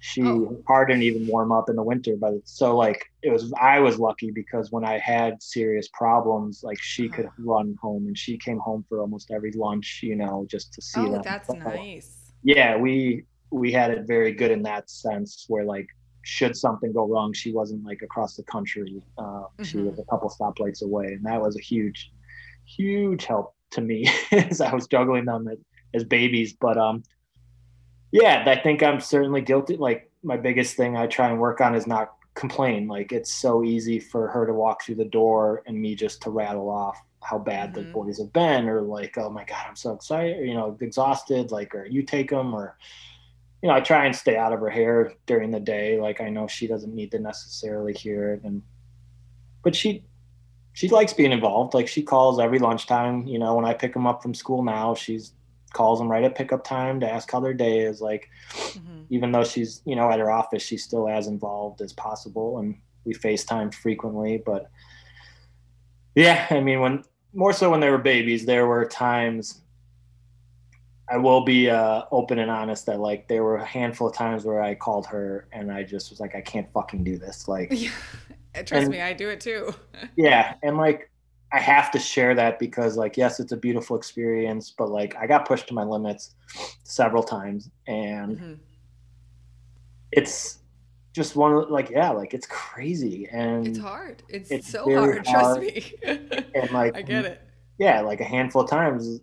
[0.00, 0.62] she oh.
[0.66, 3.98] car didn't even warm up in the winter but so like it was i was
[3.98, 7.16] lucky because when i had serious problems like she uh-huh.
[7.16, 10.80] could run home and she came home for almost every lunch you know just to
[10.80, 15.46] see oh, them that's nice yeah we we had it very good in that sense
[15.48, 15.88] where like
[16.28, 19.02] should something go wrong, she wasn't like across the country.
[19.16, 19.62] Uh, mm-hmm.
[19.62, 22.12] She was a couple stoplights away, and that was a huge,
[22.76, 25.58] huge help to me as I was juggling them as,
[25.94, 26.54] as babies.
[26.54, 27.02] But um,
[28.12, 29.76] yeah, I think I'm certainly guilty.
[29.76, 32.86] Like my biggest thing I try and work on is not complain.
[32.86, 36.30] Like it's so easy for her to walk through the door and me just to
[36.30, 37.86] rattle off how bad mm-hmm.
[37.86, 40.76] the boys have been, or like, oh my god, I'm so excited, or, you know,
[40.80, 41.50] exhausted.
[41.50, 42.76] Like, or you take them, or
[43.62, 46.00] you know, I try and stay out of her hair during the day.
[46.00, 48.62] Like I know she doesn't need to necessarily hear it, and
[49.64, 50.04] but she
[50.78, 51.74] she likes being involved.
[51.74, 53.26] Like she calls every lunchtime.
[53.26, 55.32] You know, when I pick them up from school now, she's
[55.72, 58.00] calls them right at pickup time to ask how their day is.
[58.00, 59.00] Like mm-hmm.
[59.10, 62.76] even though she's you know at her office, she's still as involved as possible, and
[63.04, 64.40] we FaceTime frequently.
[64.46, 64.70] But
[66.14, 67.02] yeah, I mean, when
[67.34, 69.62] more so when they were babies, there were times
[71.10, 74.44] I will be uh, open and honest that like there were a handful of times
[74.44, 77.48] where I called her and I just was like, I can't fucking do this.
[77.48, 77.90] Like, yeah.
[78.66, 79.74] Trust and, me, I do it too.
[80.16, 81.10] yeah, and like
[81.52, 85.26] I have to share that because like yes, it's a beautiful experience, but like I
[85.26, 86.34] got pushed to my limits
[86.84, 88.54] several times and mm-hmm.
[90.12, 90.58] it's
[91.14, 94.22] just one of like yeah, like it's crazy and it's hard.
[94.28, 95.94] It's, it's so hard, hard, trust me.
[96.54, 97.42] and like I get it.
[97.78, 99.20] Yeah, like a handful of times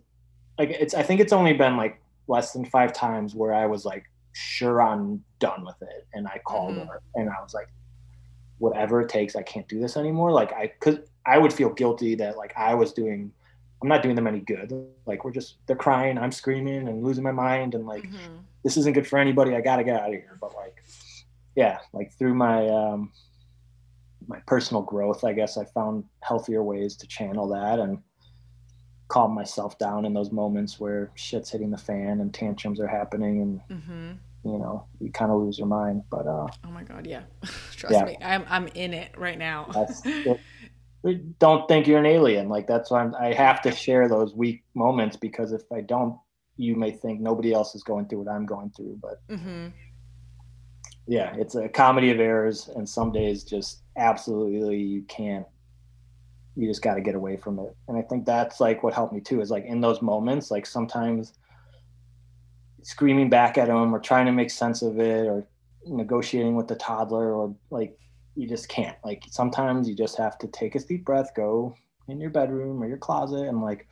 [0.58, 3.84] like it's I think it's only been like less than 5 times where I was
[3.84, 6.88] like sure I'm done with it and I called mm-hmm.
[6.88, 7.68] her and I was like
[8.58, 10.32] whatever it takes, I can't do this anymore.
[10.32, 13.32] Like I cuz I would feel guilty that like I was doing
[13.82, 14.72] I'm not doing them any good.
[15.04, 18.38] Like we're just they're crying, I'm screaming and losing my mind and like mm-hmm.
[18.62, 19.54] this isn't good for anybody.
[19.54, 20.36] I got to get out of here.
[20.40, 20.82] But like
[21.54, 23.12] yeah, like through my um
[24.28, 27.98] my personal growth, I guess I found healthier ways to channel that and
[29.08, 33.40] calm myself down in those moments where shit's hitting the fan and tantrums are happening
[33.40, 34.12] and mm-hmm.
[34.46, 37.22] You know you kind of lose your mind but uh oh my god yeah
[37.72, 38.04] trust yeah.
[38.04, 39.68] me i'm i'm in it right now
[41.38, 42.48] don't think you're an alien.
[42.48, 46.18] Like that's why I'm, I have to share those weak moments because if I don't,
[46.56, 48.98] you may think nobody else is going through what I'm going through.
[49.00, 49.68] But mm-hmm.
[51.06, 55.46] yeah, it's a comedy of errors, and some days just absolutely you can't.
[56.58, 59.12] You just got to get away from it, and I think that's like what helped
[59.12, 59.42] me too.
[59.42, 61.34] Is like in those moments, like sometimes
[62.86, 65.44] screaming back at him or trying to make sense of it or
[65.86, 67.98] negotiating with the toddler or like
[68.36, 68.96] you just can't.
[69.04, 71.74] Like sometimes you just have to take a deep breath, go
[72.06, 73.88] in your bedroom or your closet and like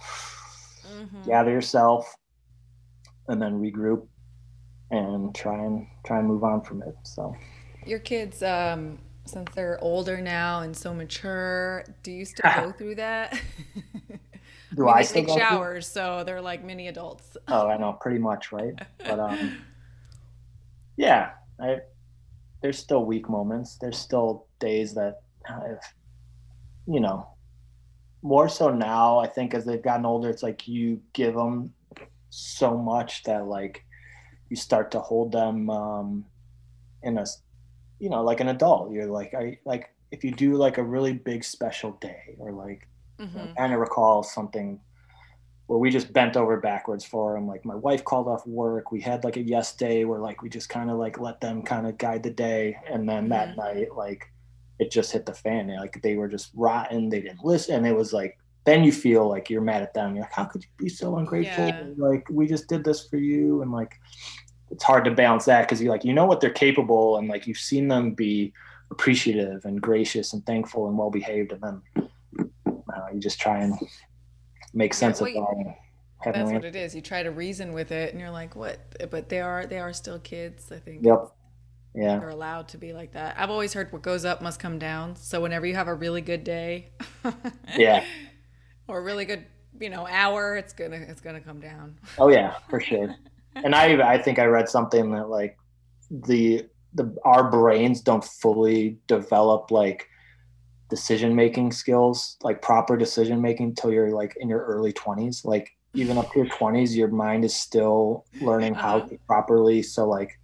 [0.86, 1.28] mm-hmm.
[1.28, 2.14] gather yourself
[3.26, 4.06] and then regroup
[4.92, 6.94] and try and try and move on from it.
[7.02, 7.34] So
[7.84, 12.94] your kids um since they're older now and so mature, do you still go through
[12.94, 13.36] that?
[14.74, 17.36] do I, mean, I take showers, so they're like mini adults.
[17.48, 18.74] oh, I know, pretty much, right?
[18.98, 19.58] But um
[20.96, 21.78] yeah, I
[22.62, 23.76] there's still weak moments.
[23.78, 25.84] There's still days that I've,
[26.86, 27.28] you know,
[28.22, 29.18] more so now.
[29.18, 31.74] I think as they've gotten older, it's like you give them
[32.30, 33.84] so much that like
[34.48, 36.24] you start to hold them um,
[37.02, 37.26] in a,
[37.98, 38.92] you know, like an adult.
[38.92, 42.88] You're like, I like if you do like a really big special day or like,
[43.18, 43.38] mm-hmm.
[43.38, 44.80] I kind of recall something
[45.66, 47.46] where we just bent over backwards for them.
[47.46, 48.92] Like my wife called off work.
[48.92, 51.62] We had like a yes day where like we just kind of like let them
[51.62, 52.76] kind of guide the day.
[52.90, 53.60] And then that mm-hmm.
[53.60, 54.30] night, like
[54.78, 55.68] it just hit the fan.
[55.68, 57.08] Like they were just rotten.
[57.08, 57.76] They didn't listen.
[57.76, 60.14] And it was like, then you feel like you're mad at them.
[60.14, 61.66] You're like, how could you be so ungrateful?
[61.66, 61.84] Yeah.
[61.96, 63.62] Like we just did this for you.
[63.62, 63.98] And like,
[64.70, 67.16] it's hard to balance that because you like, you know what they're capable.
[67.16, 68.52] And like, you've seen them be
[68.90, 71.52] appreciative and gracious and thankful and well behaved.
[71.52, 72.08] And then
[72.96, 73.74] uh, you just try and
[74.72, 76.34] make sense yeah, well, of that.
[76.34, 76.94] That's what it is.
[76.94, 78.78] You try to reason with it, and you're like, "What?"
[79.10, 80.72] But they are they are still kids.
[80.72, 81.04] I think.
[81.04, 81.30] Yep.
[81.94, 82.18] Yeah.
[82.18, 83.36] They're allowed to be like that.
[83.38, 85.14] I've always heard what goes up must come down.
[85.14, 86.90] So whenever you have a really good day,
[87.76, 88.04] yeah,
[88.88, 89.44] or a really good
[89.80, 91.98] you know hour, it's gonna it's gonna come down.
[92.18, 93.14] oh yeah, for sure.
[93.54, 95.56] and I I think I read something that like
[96.10, 100.08] the the our brains don't fully develop like
[100.88, 105.44] decision making skills, like proper decision making, until you're like in your early 20s.
[105.44, 109.82] Like even up to your 20s, your mind is still learning how to properly.
[109.82, 110.38] So like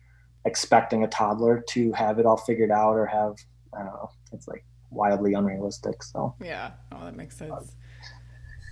[0.44, 3.34] expecting a toddler to have it all figured out or have
[3.74, 6.02] I don't know, it's like wildly unrealistic.
[6.02, 7.76] So yeah, oh that makes um, sense.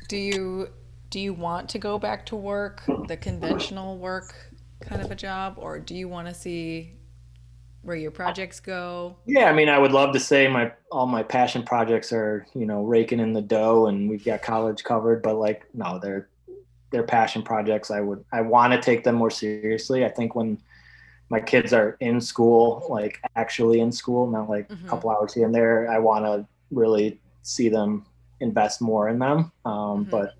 [0.08, 0.68] Do you
[1.10, 4.34] do you want to go back to work, the conventional work
[4.80, 6.97] kind of a job, or do you want to see
[7.88, 9.16] where your projects go?
[9.24, 12.66] Yeah, I mean, I would love to say my all my passion projects are you
[12.66, 16.28] know raking in the dough and we've got college covered, but like no, they're
[16.90, 17.90] they're passion projects.
[17.90, 20.04] I would I want to take them more seriously.
[20.04, 20.60] I think when
[21.30, 24.86] my kids are in school, like actually in school, not like mm-hmm.
[24.86, 28.04] a couple hours here and there, I want to really see them
[28.40, 29.50] invest more in them.
[29.64, 29.72] Um,
[30.04, 30.10] mm-hmm.
[30.10, 30.34] But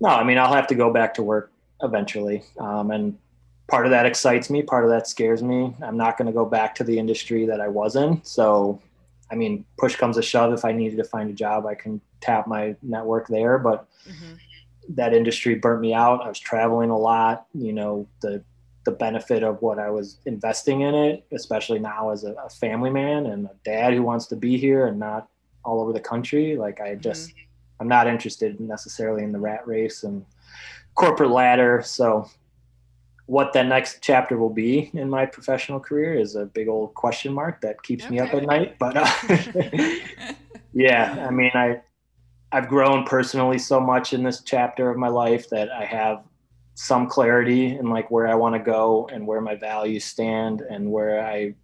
[0.00, 1.52] no, I mean, I'll have to go back to work
[1.82, 2.44] eventually.
[2.58, 3.18] Um, and
[3.70, 5.74] part of that excites me part of that scares me.
[5.82, 8.22] I'm not going to go back to the industry that i was in.
[8.24, 8.80] So
[9.30, 12.00] i mean push comes to shove if i needed to find a job i can
[12.20, 14.34] tap my network there but mm-hmm.
[14.88, 16.20] that industry burnt me out.
[16.24, 18.42] I was traveling a lot you know the
[18.86, 22.90] the benefit of what i was investing in it especially now as a, a family
[22.90, 25.28] man and a dad who wants to be here and not
[25.64, 26.56] all over the country.
[26.56, 27.80] Like i just mm-hmm.
[27.80, 30.24] i'm not interested necessarily in the rat race and
[30.94, 31.82] corporate ladder.
[31.84, 32.28] So
[33.30, 37.32] what that next chapter will be in my professional career is a big old question
[37.32, 38.14] mark that keeps okay.
[38.14, 38.76] me up at night.
[38.76, 39.08] But uh,
[40.72, 41.80] yeah, I mean, I
[42.50, 46.24] I've grown personally so much in this chapter of my life that I have
[46.74, 50.90] some clarity in like where I want to go and where my values stand and
[50.90, 51.54] where I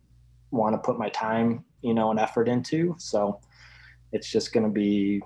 [0.53, 2.95] want to put my time, you know, and effort into.
[2.97, 3.41] So
[4.13, 5.21] it's just going to be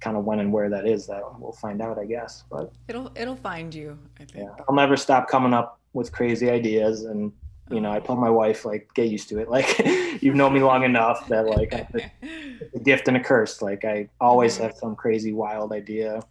[0.00, 3.10] kind of when and where that is that we'll find out i guess but it'll
[3.16, 4.44] it'll find you i think.
[4.44, 7.32] Yeah, i'll never stop coming up with crazy ideas and
[7.70, 9.48] you know i told my wife like get used to it.
[9.56, 11.72] Like you've known me long enough that like
[12.74, 13.60] a gift and a curse.
[13.62, 14.64] Like i always mm-hmm.
[14.64, 16.22] have some crazy wild idea.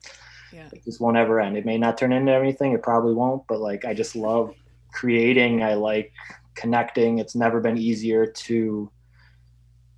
[0.53, 0.69] Yeah.
[0.71, 1.57] it just won't ever end.
[1.57, 2.71] It may not turn into anything.
[2.71, 4.53] It probably won't but like i just love
[4.93, 5.63] creating.
[5.63, 6.11] I like
[6.55, 7.19] connecting.
[7.19, 8.89] It's never been easier to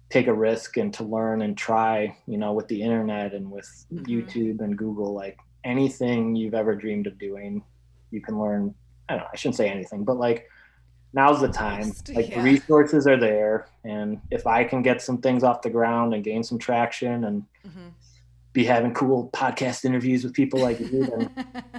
[0.09, 3.85] take a risk and to learn and try you know with the internet and with
[3.93, 4.05] mm-hmm.
[4.05, 7.63] youtube and google like anything you've ever dreamed of doing
[8.11, 8.73] you can learn
[9.07, 10.49] i don't know i shouldn't say anything but like
[11.13, 12.37] now's the time like yeah.
[12.37, 16.23] the resources are there and if i can get some things off the ground and
[16.23, 17.87] gain some traction and mm-hmm.
[18.53, 21.29] be having cool podcast interviews with people like you then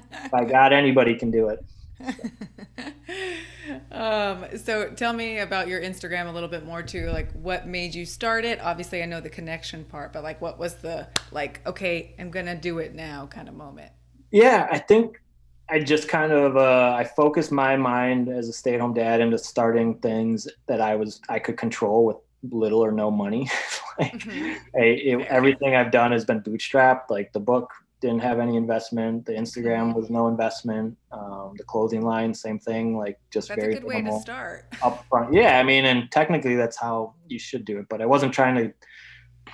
[0.30, 1.64] by god anybody can do it
[3.92, 7.10] um, so tell me about your Instagram a little bit more too.
[7.10, 8.60] Like what made you start it?
[8.60, 12.56] Obviously I know the connection part, but like what was the like, okay, I'm gonna
[12.56, 13.92] do it now kind of moment?
[14.30, 15.20] Yeah, I think
[15.68, 19.94] I just kind of uh, I focused my mind as a stay-at-home dad into starting
[19.98, 22.16] things that I was I could control with
[22.50, 23.48] little or no money.
[23.98, 24.54] like mm-hmm.
[24.76, 27.10] I, it, everything I've done has been bootstrapped.
[27.10, 27.70] Like the book
[28.00, 29.26] didn't have any investment.
[29.26, 30.96] The Instagram was no investment.
[31.12, 32.96] Um, the clothing line, same thing.
[32.96, 34.70] Like just that's very a good way to start.
[34.74, 35.58] Upfront, yeah.
[35.58, 37.86] I mean, and technically that's how you should do it.
[37.88, 38.72] But I wasn't trying to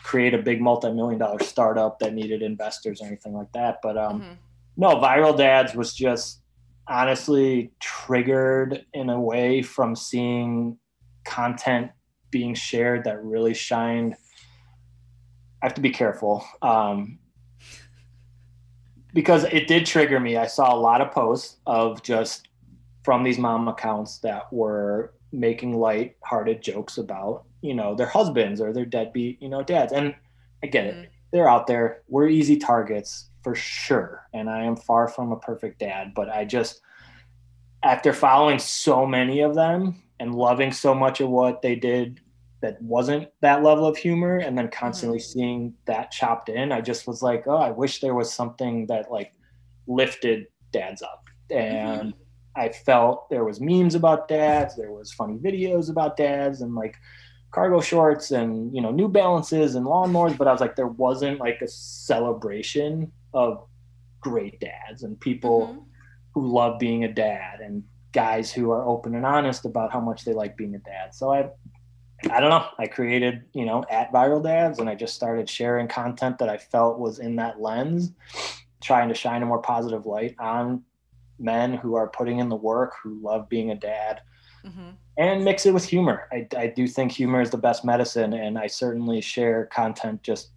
[0.03, 3.81] create a big multi-million dollar startup that needed investors or anything like that.
[3.83, 4.33] But um, mm-hmm.
[4.77, 6.43] no, Viral Dads was just
[6.89, 10.79] honestly triggered in a way from seeing
[11.25, 11.91] content
[12.31, 14.15] being shared that really shined.
[15.63, 16.45] I have to be careful.
[16.63, 17.19] Um,
[19.17, 20.37] because it did trigger me.
[20.37, 22.49] I saw a lot of posts of just
[23.03, 28.75] from these mom accounts that were making light-hearted jokes about, you know, their husbands or
[28.75, 29.95] their deadbeat, you know, dads.
[29.95, 30.15] And
[30.63, 31.05] I get mm-hmm.
[31.05, 31.11] it.
[31.33, 32.03] They're out there.
[32.09, 34.29] We're easy targets for sure.
[34.35, 36.83] And I am far from a perfect dad, but I just
[37.83, 42.21] after following so many of them and loving so much of what they did
[42.67, 45.39] that wasn't that level of humor and then constantly mm-hmm.
[45.39, 49.11] seeing that chopped in i just was like oh i wish there was something that
[49.11, 49.33] like
[49.87, 52.61] lifted dads up and mm-hmm.
[52.61, 56.97] i felt there was memes about dads there was funny videos about dads and like
[57.53, 61.39] cargo shorts and you know new balances and lawnmowers but i was like there wasn't
[61.39, 63.65] like a celebration of
[64.21, 65.79] great dads and people mm-hmm.
[66.35, 70.25] who love being a dad and guys who are open and honest about how much
[70.25, 71.49] they like being a dad so i
[72.31, 72.67] I don't know.
[72.79, 76.57] I created, you know, at Viral Dads and I just started sharing content that I
[76.57, 78.13] felt was in that lens,
[78.83, 80.83] trying to shine a more positive light on
[81.39, 84.21] men who are putting in the work, who love being a dad,
[84.65, 84.91] mm-hmm.
[85.19, 86.29] and mix it with humor.
[86.33, 88.33] I, I do think humor is the best medicine.
[88.33, 90.51] And I certainly share content just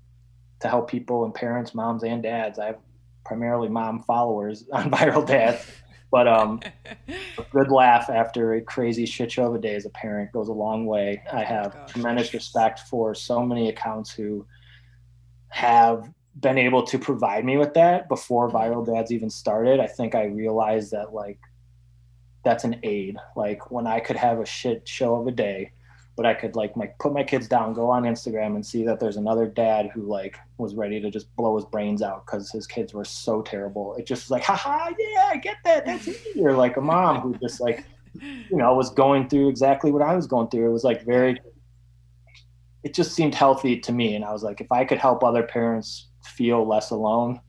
[0.61, 2.59] to help people and parents, moms, and dads.
[2.59, 2.79] I have
[3.25, 5.65] primarily mom followers on Viral Dads.
[6.11, 6.59] But um,
[7.37, 10.49] a good laugh after a crazy shit show of a day as a parent goes
[10.49, 11.21] a long way.
[11.31, 14.45] I oh have oh tremendous respect for so many accounts who
[15.49, 18.57] have been able to provide me with that before mm-hmm.
[18.57, 19.79] Viral Dads even started.
[19.79, 21.39] I think I realized that like
[22.43, 23.17] that's an aid.
[23.35, 25.71] Like when I could have a shit show of a day,
[26.19, 28.99] but I could like my put my kids down, go on Instagram and see that
[28.99, 32.67] there's another dad who like was ready to just blow his brains out because his
[32.67, 33.95] kids were so terrible.
[33.95, 35.85] It just was like, haha, yeah, I get that.
[35.85, 36.15] That's me.
[36.41, 37.85] Or like a mom who just like,
[38.19, 40.67] you know, was going through exactly what I was going through.
[40.67, 41.39] It was like very
[42.83, 44.15] it just seemed healthy to me.
[44.15, 47.39] And I was like, if I could help other parents feel less alone,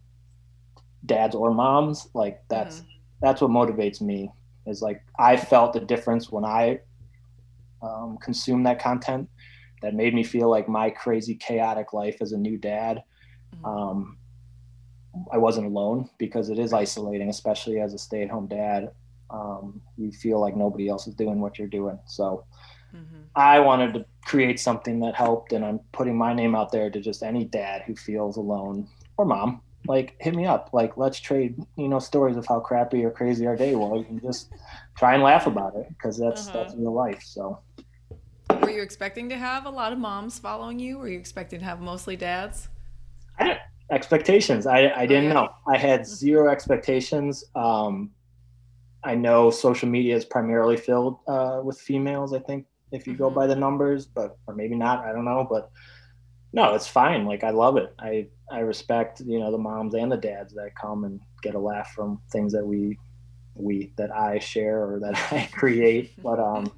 [1.06, 2.86] dads or moms, like that's mm-hmm.
[3.20, 4.30] that's what motivates me.
[4.68, 6.78] Is like I felt the difference when I
[7.82, 9.28] um, consume that content
[9.82, 13.02] that made me feel like my crazy chaotic life as a new dad
[13.56, 13.64] mm-hmm.
[13.64, 14.18] um,
[15.32, 18.90] i wasn't alone because it is isolating especially as a stay-at-home dad
[19.30, 22.44] um, you feel like nobody else is doing what you're doing so
[22.94, 23.22] mm-hmm.
[23.36, 27.00] i wanted to create something that helped and i'm putting my name out there to
[27.00, 31.56] just any dad who feels alone or mom like hit me up like let's trade
[31.76, 34.52] you know stories of how crappy or crazy our day was and just
[35.00, 36.58] try and laugh about it because that's uh-huh.
[36.58, 37.58] that's real life so
[38.60, 41.64] were you expecting to have a lot of moms following you were you expecting to
[41.64, 42.68] have mostly dads
[43.38, 46.12] I didn't, expectations i i didn't know i had mm-hmm.
[46.12, 48.10] zero expectations um
[49.02, 53.22] i know social media is primarily filled uh with females i think if you mm-hmm.
[53.22, 55.70] go by the numbers but or maybe not i don't know but
[56.52, 57.26] no, it's fine.
[57.26, 57.94] Like I love it.
[58.00, 61.58] I I respect you know the moms and the dads that come and get a
[61.58, 62.98] laugh from things that we
[63.60, 66.20] we that I share or that I create.
[66.22, 66.72] But um,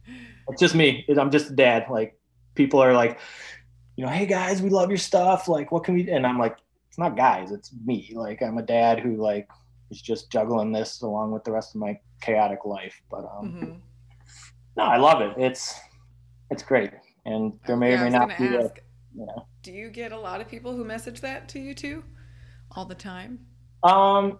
[0.48, 1.04] it's just me.
[1.08, 1.86] I'm just a dad.
[1.90, 2.18] Like
[2.54, 3.18] people are like,
[3.96, 5.48] you know, hey guys, we love your stuff.
[5.48, 6.10] Like, what can we?
[6.10, 6.56] And I'm like,
[6.88, 8.12] it's not guys, it's me.
[8.14, 9.48] Like I'm a dad who like
[9.90, 13.00] is just juggling this along with the rest of my chaotic life.
[13.10, 13.72] But um, mm-hmm.
[14.76, 15.32] no, I love it.
[15.38, 15.74] It's
[16.50, 16.90] it's great,
[17.24, 18.48] and there may yeah, or may not be.
[18.56, 18.80] Ask, a,
[19.14, 19.46] you know.
[19.62, 22.02] Do you get a lot of people who message that to you too,
[22.72, 23.40] all the time?
[23.82, 24.38] Um,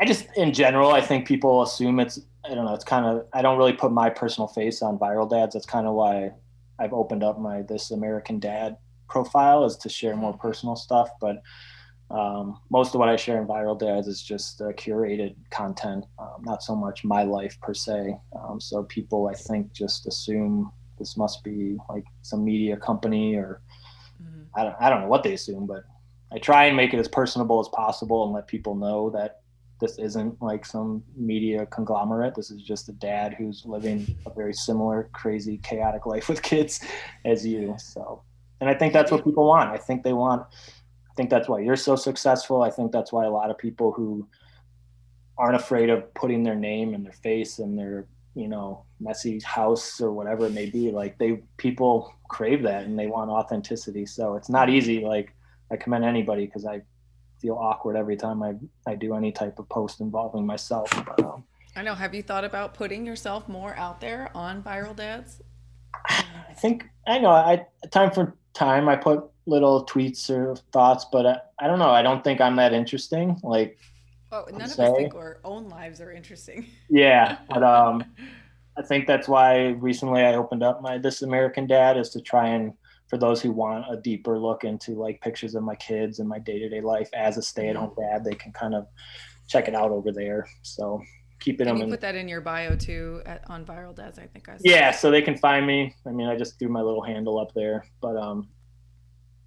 [0.00, 2.20] I just in general, I think people assume it's.
[2.44, 2.74] I don't know.
[2.74, 3.26] It's kind of.
[3.32, 5.54] I don't really put my personal face on viral dads.
[5.54, 6.32] That's kind of why
[6.78, 8.78] I've opened up my this American Dad
[9.08, 10.40] profile is to share more mm-hmm.
[10.40, 11.42] personal stuff, but
[12.10, 16.42] um, most of what I share in Viral Dads is just uh, curated content, um,
[16.42, 18.16] not so much my life per se.
[18.36, 23.62] Um, so people, I think, just assume this must be like some media company or
[24.20, 24.42] mm-hmm.
[24.56, 25.84] I, don't, I don't know what they assume, but
[26.32, 29.39] I try and make it as personable as possible and let people know that
[29.80, 32.34] this isn't like some media conglomerate.
[32.34, 36.80] This is just a dad who's living a very similar, crazy, chaotic life with kids
[37.24, 37.74] as you.
[37.78, 38.22] So,
[38.60, 39.70] and I think that's what people want.
[39.70, 40.46] I think they want
[41.10, 42.62] I think that's why you're so successful.
[42.62, 44.28] I think that's why a lot of people who
[45.36, 50.00] aren't afraid of putting their name and their face and their you know messy house
[50.00, 54.36] or whatever it may be like they people crave that and they want authenticity so
[54.36, 55.34] it's not easy like
[55.72, 56.80] i commend anybody because i
[57.40, 58.54] feel awkward every time i
[58.86, 61.44] i do any type of post involving myself but, um,
[61.76, 65.42] i know have you thought about putting yourself more out there on viral dads
[66.08, 71.26] i think i know i time for time i put little tweets or thoughts, but
[71.26, 71.90] I, I don't know.
[71.90, 73.38] I don't think I'm that interesting.
[73.42, 73.78] Like,
[74.32, 76.66] oh, none of us think our own lives are interesting.
[76.88, 78.04] yeah, but um,
[78.78, 82.48] I think that's why recently I opened up my This American Dad is to try
[82.48, 82.72] and
[83.10, 86.38] for those who want a deeper look into like pictures of my kids and my
[86.38, 88.00] day to day life as a stay at home mm-hmm.
[88.00, 88.86] dad, they can kind of
[89.48, 90.48] check it out over there.
[90.62, 91.02] So
[91.40, 91.78] keeping and them.
[91.78, 94.52] You in, put that in your bio too at, on Viral Dads, I think I.
[94.52, 94.62] Saw.
[94.62, 95.92] Yeah, so they can find me.
[96.06, 98.48] I mean, I just threw my little handle up there, but um,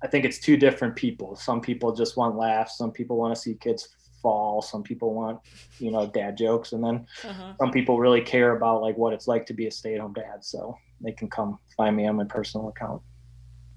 [0.04, 1.38] I think it's two different people.
[1.38, 2.78] Some people just want laughs.
[2.78, 3.88] Some people want to see kids
[4.22, 4.62] fall.
[4.62, 5.40] Some people want,
[5.80, 7.54] you know, dad jokes, and then uh-huh.
[7.62, 10.44] some people really care about like what it's like to be a stay-at-home dad.
[10.44, 13.02] So they can come find me on my personal account.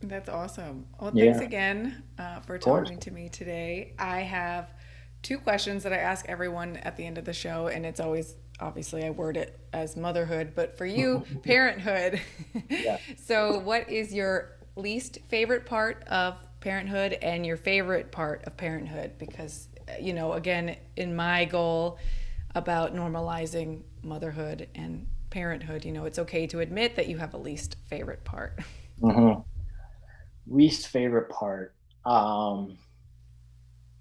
[0.09, 0.87] That's awesome.
[1.01, 1.47] Well, thanks yeah.
[1.47, 3.95] again uh, for talking to me today.
[3.99, 4.73] I have
[5.23, 8.37] two questions that I ask everyone at the end of the show, and it's always
[8.61, 12.21] obviously I word it as motherhood, but for you, parenthood.
[12.71, 12.99] yeah.
[13.25, 19.13] so, what is your least favorite part of parenthood and your favorite part of parenthood
[19.19, 19.69] because
[20.01, 21.99] you know again in my goal
[22.55, 27.37] about normalizing motherhood and parenthood you know it's okay to admit that you have a
[27.37, 28.59] least favorite part
[29.01, 29.41] mm-hmm.
[30.47, 31.75] Least favorite part.
[32.05, 32.79] Um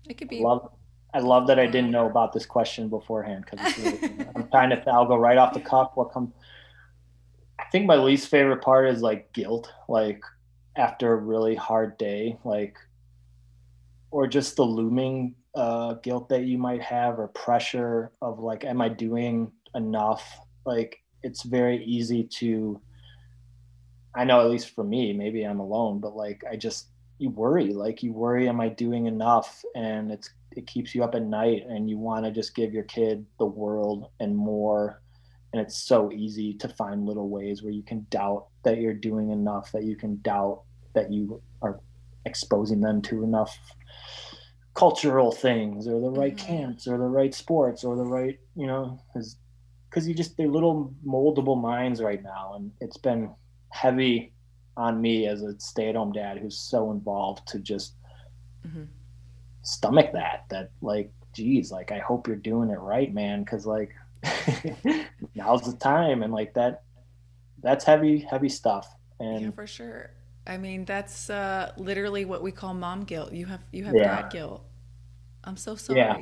[0.08, 0.72] it could be I love,
[1.14, 4.84] I love that I didn't know about this question beforehand because really, I'm trying to
[4.89, 6.34] I'll go right off the cuff what come
[7.58, 10.22] I think my least favorite part is like guilt like
[10.76, 12.78] after a really hard day, like,
[14.12, 18.82] or just the looming uh, guilt that you might have or pressure of like, am
[18.82, 20.39] I doing enough?
[20.66, 22.80] Like, it's very easy to,
[24.16, 26.88] I know at least for me, maybe I'm alone, but like, I just,
[27.18, 29.63] you worry, like, you worry, am I doing enough?
[29.76, 32.84] And it's, it keeps you up at night and you want to just give your
[32.84, 35.01] kid the world and more
[35.55, 39.30] and it's so easy to find little ways where you can doubt that you're doing
[39.30, 40.63] enough that you can doubt
[40.93, 41.80] that you are
[42.26, 43.57] exposing them to enough
[44.74, 46.47] cultural things or the right mm-hmm.
[46.47, 49.38] camps or the right sports or the right you know because
[49.89, 53.30] because you just they're little moldable minds right now and it's been
[53.76, 54.32] heavy
[54.78, 57.94] on me as a stay-at-home dad who's so involved to just
[58.66, 58.84] mm-hmm.
[59.62, 63.96] stomach that that like geez like i hope you're doing it right man because like
[65.36, 66.84] now's the time and like that
[67.62, 70.12] that's heavy heavy stuff and yeah, for sure
[70.48, 73.34] I mean, that's uh, literally what we call mom guilt.
[73.34, 74.22] You have you have yeah.
[74.22, 74.64] dad guilt.
[75.44, 76.00] I'm so sorry.
[76.00, 76.18] Yeah.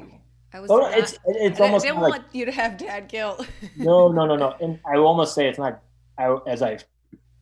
[0.53, 0.71] I was.
[0.71, 1.85] Oh, not, it's it's almost.
[1.85, 3.45] I didn't like, want you to have dad guilt.
[3.75, 4.55] no, no, no, no.
[4.61, 5.81] And I almost say it's not.
[6.17, 6.77] I, as I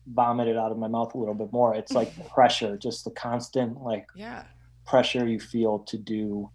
[0.06, 3.80] vomited out of my mouth a little bit more, it's like pressure, just the constant
[3.82, 4.44] like yeah
[4.84, 6.50] pressure you feel to do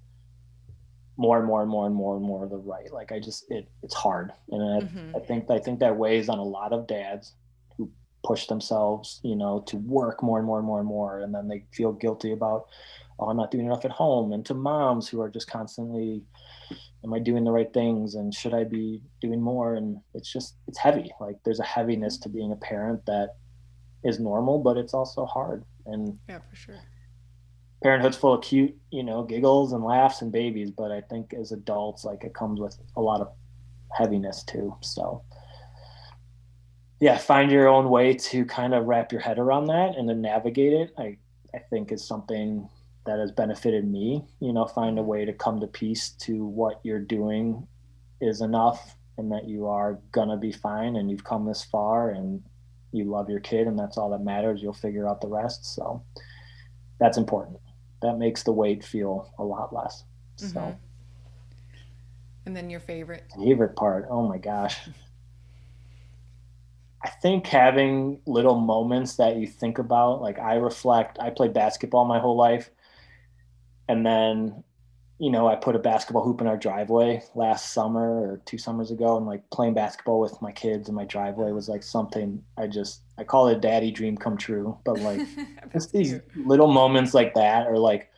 [1.18, 2.92] more and more and more and more and more of the right.
[2.92, 5.16] Like I just it it's hard, and I, mm-hmm.
[5.16, 7.34] I think I think that weighs on a lot of dads
[7.76, 7.90] who
[8.24, 11.22] push themselves, you know, to work more and more and more and more.
[11.22, 12.68] And then they feel guilty about,
[13.20, 14.32] oh, I'm not doing enough at home.
[14.32, 16.24] And to moms who are just constantly,
[17.04, 18.16] am I doing the right things?
[18.16, 19.76] And should I be doing more?
[19.76, 21.12] And it's just, it's heavy.
[21.20, 23.36] Like there's a heaviness to being a parent that
[24.04, 25.64] is normal, but it's also hard.
[25.86, 26.80] And yeah, for sure.
[27.84, 31.52] Parenthood's full of cute, you know, giggles and laughs and babies, but I think as
[31.52, 33.32] adults, like it comes with a lot of
[33.96, 34.76] heaviness too.
[34.82, 35.24] So,
[37.00, 40.22] yeah, find your own way to kind of wrap your head around that and then
[40.22, 40.92] navigate it.
[40.98, 41.18] I
[41.54, 42.68] I think is something
[43.08, 44.24] that has benefited me.
[44.40, 47.68] You know, find a way to come to peace to what you're doing
[48.22, 52.44] is enough and that you are gonna be fine and you've come this far and
[52.92, 54.62] you love your kid and that's all that matters.
[54.62, 55.74] You'll figure out the rest.
[55.74, 56.04] So
[57.00, 57.60] that's important.
[58.02, 60.04] That makes the weight feel a lot less.
[60.38, 60.54] Mm-hmm.
[60.54, 60.78] So
[62.46, 64.08] and then your favorite favorite part.
[64.10, 64.80] Oh my gosh.
[67.04, 72.06] I think having little moments that you think about, like I reflect, I played basketball
[72.06, 72.70] my whole life.
[73.88, 74.64] And then,
[75.20, 78.92] you know, I put a basketball hoop in our driveway last summer or two summers
[78.92, 79.18] ago.
[79.18, 83.02] And like playing basketball with my kids in my driveway was like something I just,
[83.18, 84.78] I call it a daddy dream come true.
[84.84, 85.22] But like,
[85.74, 88.10] just these little moments like that, or like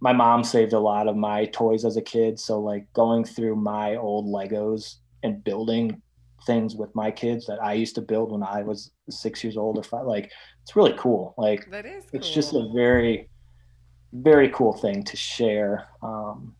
[0.00, 2.38] my mom saved a lot of my toys as a kid.
[2.38, 6.00] So like going through my old Legos and building
[6.46, 9.76] things with my kids that I used to build when I was six years old
[9.76, 10.06] or five.
[10.06, 10.30] Like
[10.62, 11.34] it's really cool.
[11.36, 12.04] Like that is.
[12.04, 12.20] Cool.
[12.20, 13.28] It's just a very,
[14.12, 16.54] very cool thing to share um,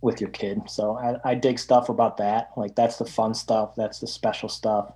[0.00, 0.62] with your kid.
[0.68, 2.50] So I, I dig stuff about that.
[2.56, 3.74] Like that's the fun stuff.
[3.76, 4.92] That's the special stuff.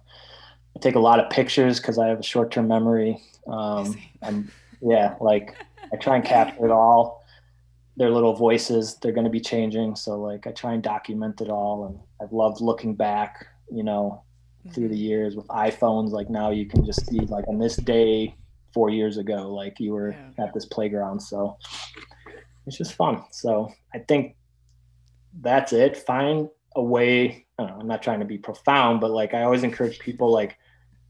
[0.76, 3.20] I take a lot of pictures because I have a short-term memory.
[3.46, 5.56] Um, and yeah, like
[5.92, 7.24] I try and capture it all.
[7.96, 9.96] Their little voices, they're going to be changing.
[9.96, 11.86] So like I try and document it all.
[11.86, 14.22] And I've loved looking back you know,
[14.74, 15.04] through the mm-hmm.
[15.04, 16.10] years with iPhones.
[16.10, 18.34] Like now you can just see like on this day
[18.72, 20.44] four years ago, like you were yeah.
[20.44, 21.20] at this playground.
[21.20, 21.56] So
[22.66, 23.24] it's just fun.
[23.30, 24.36] So I think
[25.40, 25.96] that's it.
[25.96, 27.46] Find a way.
[27.58, 30.56] I am not trying to be profound, but like I always encourage people like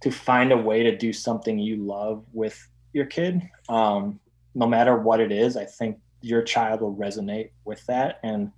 [0.01, 3.43] to find a way to do something you love with your kid.
[3.69, 4.19] Um,
[4.55, 8.53] no matter what it is, I think your child will resonate with that and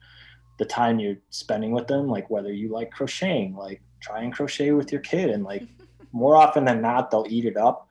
[0.58, 4.72] the time you're spending with them, like whether you like crocheting, like try and crochet
[4.72, 5.64] with your kid and like
[6.12, 7.88] more often than not they'll eat it up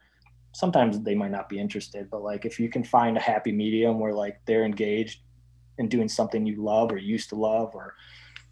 [0.54, 4.00] sometimes they might not be interested but like if you can find a happy medium
[4.00, 5.22] where like they're engaged
[5.78, 7.96] in doing something you love or used to love or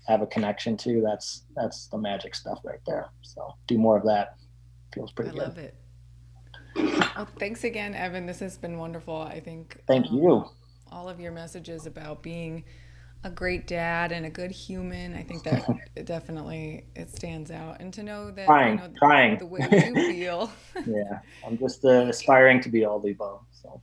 [0.08, 3.10] have a connection to that's that's the magic stuff right there.
[3.22, 4.36] So do more of that.
[4.94, 5.42] Feels pretty I good.
[5.42, 5.76] I love it.
[6.76, 8.26] Well thanks again evan.
[8.26, 9.16] This has been wonderful.
[9.22, 10.46] I think thank um, you.
[10.92, 12.64] all of your messages about being
[13.24, 15.16] a great dad and a good human.
[15.16, 18.94] I think that it definitely it stands out, and to know that trying, you know,
[18.98, 20.52] trying the way you feel.
[20.86, 23.42] yeah, I'm just uh, aspiring to be all the above.
[23.52, 23.82] So.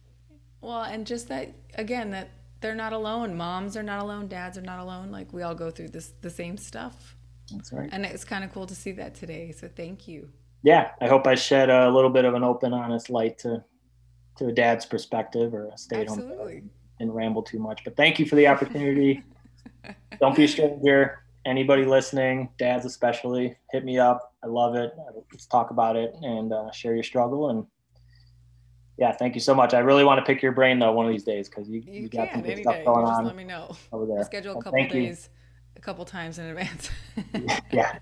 [0.60, 2.30] Well, and just that again that
[2.60, 3.36] they're not alone.
[3.36, 4.28] Moms are not alone.
[4.28, 5.10] Dads are not alone.
[5.10, 7.16] Like we all go through this the same stuff.
[7.52, 7.88] That's right.
[7.92, 9.52] And it's kind of cool to see that today.
[9.52, 10.30] So thank you.
[10.62, 13.62] Yeah, I hope I shed a little bit of an open, honest light to
[14.38, 16.70] to a dad's perspective or a stay at home.
[16.98, 17.84] And ramble too much.
[17.84, 19.22] But thank you for the opportunity.
[20.20, 21.22] Don't be a stranger.
[21.44, 24.34] Anybody listening, dads especially, hit me up.
[24.42, 24.92] I love it.
[25.30, 27.50] Let's talk about it and uh, share your struggle.
[27.50, 27.66] And
[28.98, 29.74] yeah, thank you so much.
[29.74, 32.02] I really want to pick your brain though one of these days because you, you,
[32.02, 32.84] you got some good stuff day.
[32.84, 33.24] going on.
[33.24, 33.76] Let me know.
[33.92, 34.24] Over there.
[34.24, 35.78] Schedule a couple days, you.
[35.78, 36.90] a couple times in advance.
[37.70, 37.98] yeah,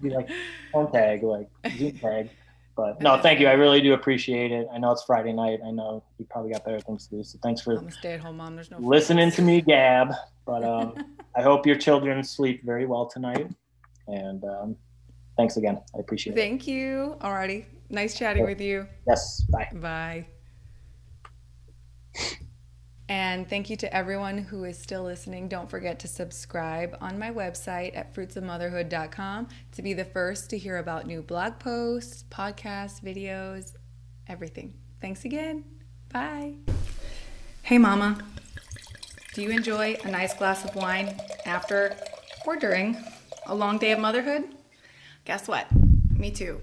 [0.00, 0.28] be like
[0.72, 2.30] phone tag, like Zoom tag.
[2.78, 3.48] But no, thank you.
[3.48, 4.68] I really do appreciate it.
[4.72, 5.58] I know it's Friday night.
[5.66, 7.24] I know you probably got better things to do.
[7.24, 8.54] So thanks for I'm a stay-at-home mom.
[8.54, 10.12] There's no listening to me gab.
[10.46, 10.94] But um,
[11.36, 13.50] I hope your children sleep very well tonight.
[14.06, 14.76] And um,
[15.36, 15.80] thanks again.
[15.96, 16.50] I appreciate thank it.
[16.50, 17.16] Thank you.
[17.20, 17.64] Alrighty.
[17.90, 18.86] Nice chatting with you.
[19.08, 19.42] Yes.
[19.50, 19.68] Bye.
[19.74, 20.26] Bye.
[23.08, 25.48] And thank you to everyone who is still listening.
[25.48, 30.76] Don't forget to subscribe on my website at fruitsofmotherhood.com to be the first to hear
[30.76, 33.72] about new blog posts, podcasts, videos,
[34.26, 34.74] everything.
[35.00, 35.64] Thanks again.
[36.12, 36.56] Bye.
[37.62, 38.18] Hey, Mama.
[39.32, 41.96] Do you enjoy a nice glass of wine after
[42.46, 42.96] or during
[43.46, 44.44] a long day of motherhood?
[45.24, 45.66] Guess what?
[46.10, 46.60] Me too.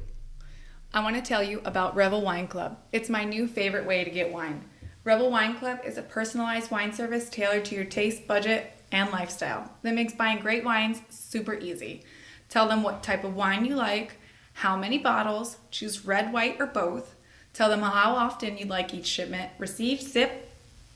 [0.93, 2.77] I want to tell you about Revel Wine Club.
[2.91, 4.63] It's my new favorite way to get wine.
[5.06, 9.72] Revel Wine Club is a personalized wine service tailored to your taste, budget, and lifestyle
[9.84, 12.03] that makes buying great wines super easy.
[12.49, 14.18] Tell them what type of wine you like,
[14.53, 17.14] how many bottles, choose red, white, or both.
[17.53, 19.52] Tell them how often you'd like each shipment.
[19.60, 20.52] Receive, sip,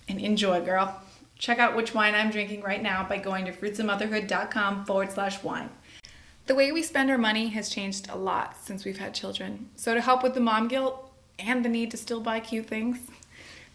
[0.08, 1.04] and enjoy, girl.
[1.38, 5.70] Check out which wine I'm drinking right now by going to fruitsofmotherhood.com forward slash wine.
[6.48, 9.70] The way we spend our money has changed a lot since we've had children.
[9.76, 12.98] So, to help with the mom guilt and the need to still buy cute things,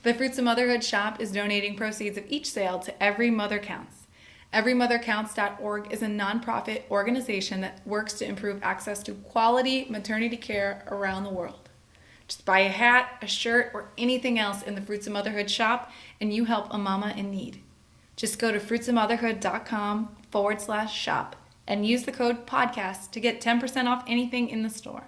[0.04, 4.06] the Fruits of Motherhood shop is donating proceeds of each sale to Every Mother Counts.
[4.52, 11.24] EveryMotherCounts.org is a nonprofit organization that works to improve access to quality maternity care around
[11.24, 11.70] the world.
[12.28, 15.90] Just buy a hat, a shirt, or anything else in the Fruits of Motherhood shop,
[16.20, 17.62] and you help a mama in need.
[18.14, 21.34] Just go to fruitsofmotherhood.com forward slash shop
[21.66, 25.04] and use the code podcast to get 10% off anything in the store.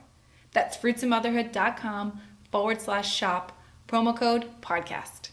[0.52, 3.55] That's fruitsofmotherhood.com forward slash shop
[3.86, 5.30] Promo code podcast.